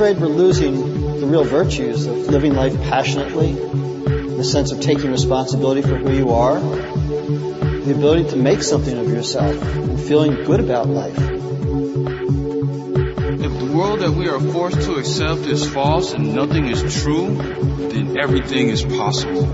[0.00, 5.82] Afraid we're losing the real virtues of living life passionately, the sense of taking responsibility
[5.82, 10.88] for who you are, the ability to make something of yourself, and feeling good about
[10.88, 11.29] life.
[14.10, 18.68] If that we are forced to accept is false and nothing is true, then everything
[18.68, 19.44] is possible.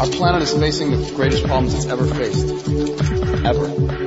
[0.00, 2.68] Our planet is facing the greatest problems it's ever faced.
[3.44, 4.05] Ever.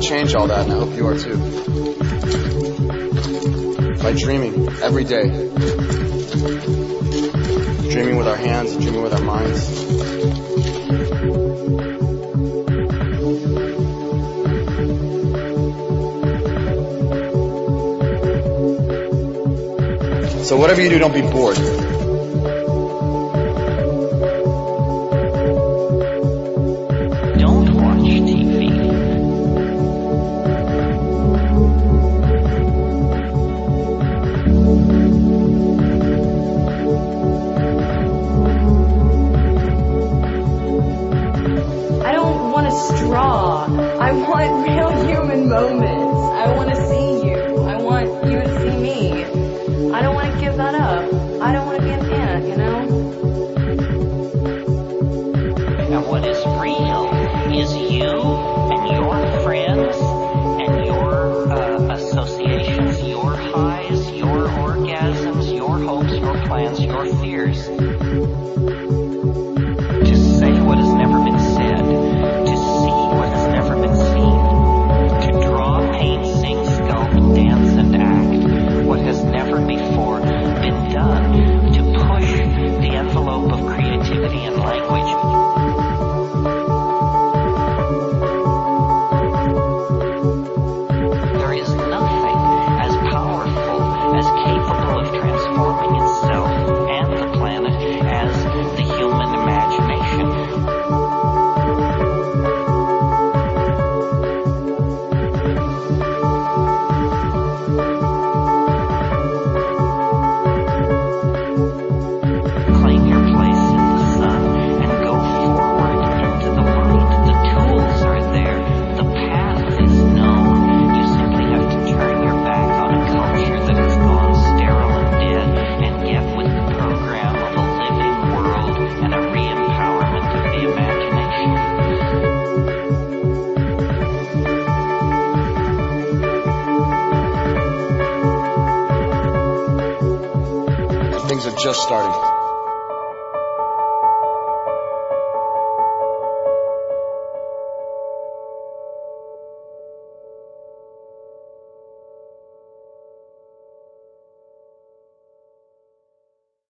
[0.00, 1.36] Change all that, and I hope you are too.
[4.02, 5.28] By dreaming every day.
[7.90, 9.66] Dreaming with our hands, dreaming with our minds.
[20.48, 21.79] So whatever you do, don't be bored.